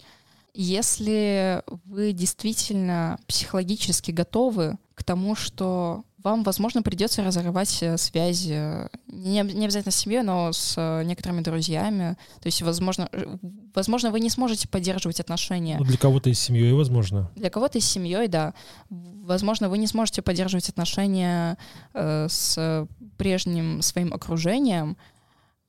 [0.53, 9.41] Если вы действительно психологически готовы к тому, что вам, возможно, придется разорвать э, связи, не,
[9.41, 12.17] не обязательно с семьей, но с э, некоторыми друзьями.
[12.39, 13.37] То есть, возможно, э,
[13.75, 15.77] возможно, вы не сможете поддерживать отношения.
[15.79, 17.29] Ну, для кого-то и с семьей, возможно.
[17.35, 18.53] Для кого-то с семьей, да.
[18.89, 21.57] Возможно, вы не сможете поддерживать отношения
[21.93, 22.87] э, с
[23.17, 24.97] прежним своим окружением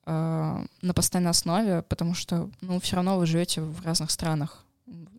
[0.06, 4.64] э, на постоянной основе, потому что, ну, все равно вы живете в разных странах.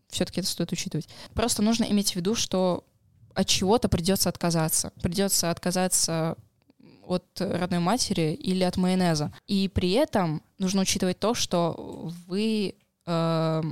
[0.10, 1.10] Все-таки это стоит учитывать.
[1.34, 2.84] Просто нужно иметь в виду, что
[3.34, 4.92] от чего-то придется отказаться.
[5.02, 6.38] Придется отказаться
[7.06, 9.34] от родной матери или от майонеза.
[9.48, 12.76] И при этом нужно учитывать то, что вы
[13.06, 13.64] э,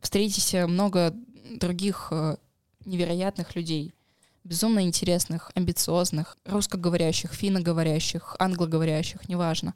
[0.00, 1.14] встретите много
[1.56, 2.36] других э,
[2.84, 3.94] невероятных людей,
[4.44, 9.74] безумно интересных, амбициозных, русскоговорящих, финноговорящих, англоговорящих, неважно.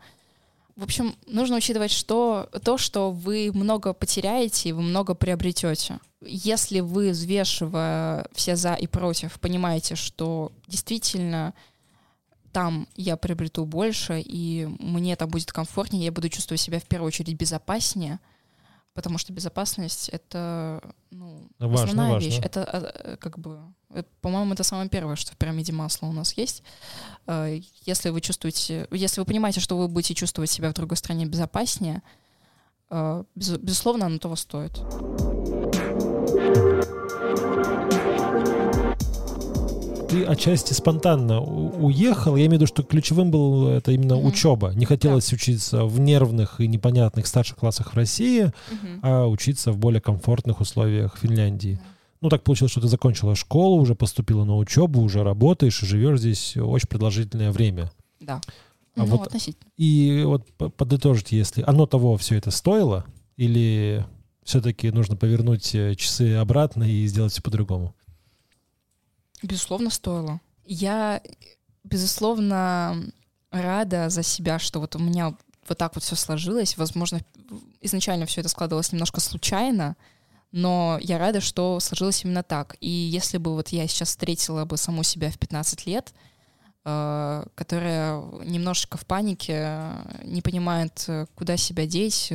[0.77, 5.99] В общем, нужно учитывать что, то, что вы много потеряете, и вы много приобретете.
[6.23, 11.55] Если вы, взвешивая все за и против, понимаете, что действительно
[12.53, 17.09] там я приобрету больше, и мне там будет комфортнее, я буду чувствовать себя в первую
[17.09, 18.19] очередь безопаснее,
[18.93, 22.27] потому что безопасность— это ну, Важно, основная важно.
[22.27, 22.41] вещь.
[22.43, 23.61] Это э, как бы,
[24.21, 26.63] по-моему, это самое первое, что в пирамиде масла у нас есть.
[27.27, 31.27] Э, Если вы чувствуете, если вы понимаете, что вы будете чувствовать себя в другой стране
[31.27, 32.03] безопаснее,
[32.91, 34.81] э, без- безусловно, оно того стоит.
[40.11, 42.35] ты отчасти спонтанно уехал.
[42.35, 44.27] Я имею в виду, что ключевым был это именно mm-hmm.
[44.27, 44.73] учеба.
[44.75, 45.37] Не хотелось да.
[45.37, 48.99] учиться в нервных и непонятных старших классах в России, mm-hmm.
[49.03, 51.79] а учиться в более комфортных условиях Финляндии.
[52.21, 56.21] Ну, так получилось, что ты закончила школу, уже поступила на учебу, уже работаешь и живешь
[56.21, 57.91] здесь очень продолжительное время.
[58.21, 58.41] Да.
[58.97, 59.71] А ну, вот, относительно.
[59.79, 60.47] И вот
[60.77, 63.07] подытожить, если оно того все это стоило,
[63.37, 64.05] или
[64.43, 67.95] все-таки нужно повернуть э, часы обратно и сделать все по-другому?
[69.43, 70.41] Безусловно, стоило.
[70.67, 71.23] Я,
[71.85, 73.03] безусловно,
[73.51, 75.35] рада за себя, что вот у меня
[75.69, 76.77] вот так вот все сложилось.
[76.77, 77.21] Возможно,
[77.81, 79.97] изначально все это складывалось немножко случайно,
[80.53, 82.77] но я рада, что сложилось именно так.
[82.81, 86.13] И если бы вот я сейчас встретила бы саму себя в 15 лет,
[86.85, 89.79] э, которая немножечко в панике,
[90.25, 92.33] не понимает, куда себя деть,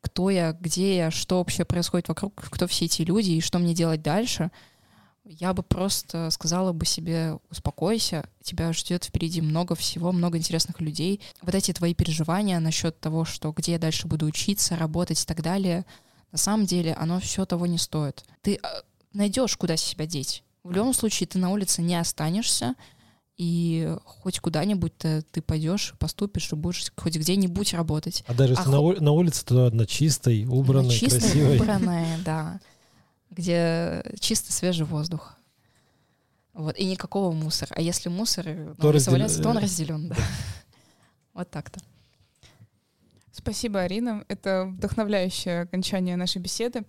[0.00, 3.74] кто я, где я, что вообще происходит вокруг, кто все эти люди и что мне
[3.74, 4.50] делать дальше,
[5.24, 11.20] я бы просто сказала бы себе, успокойся, тебя ждет впереди много всего, много интересных людей.
[11.42, 15.42] Вот эти твои переживания насчет того, что где я дальше буду учиться, работать и так
[15.42, 15.84] далее—
[16.32, 18.24] на самом деле оно все того не стоит.
[18.42, 20.44] Ты а, найдешь, куда себя деть.
[20.62, 22.74] В любом случае ты на улице не останешься,
[23.36, 28.22] и хоть куда-нибудь ты, ты пойдешь, поступишь и будешь хоть где-нибудь работать.
[28.26, 28.92] А даже а если хо...
[28.92, 31.56] на, на улице, то на чистой, убранной, на чистой, красивой.
[31.56, 32.60] убранной, да.
[33.30, 35.36] Где чистый свежий воздух.
[36.52, 37.72] Вот, и никакого мусора.
[37.74, 39.12] А если мусор то, раздел...
[39.12, 40.16] валяется, то он разделен, да.
[41.32, 41.80] Вот так-то.
[43.42, 44.24] Спасибо, Арина.
[44.28, 46.82] Это вдохновляющее окончание нашей беседы.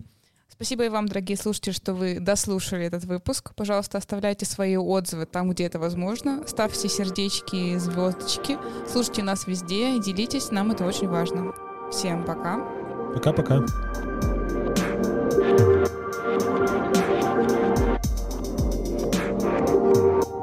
[0.48, 3.54] Спасибо и вам, дорогие слушатели, что вы дослушали этот выпуск.
[3.56, 6.46] Пожалуйста, оставляйте свои отзывы там, где это возможно.
[6.46, 8.58] Ставьте сердечки, и звездочки.
[8.86, 10.50] Слушайте нас везде и делитесь.
[10.50, 11.54] Нам это очень важно.
[11.90, 12.58] Всем пока.
[13.14, 13.64] Пока-пока.
[15.42, 15.60] thank
[20.26, 20.41] you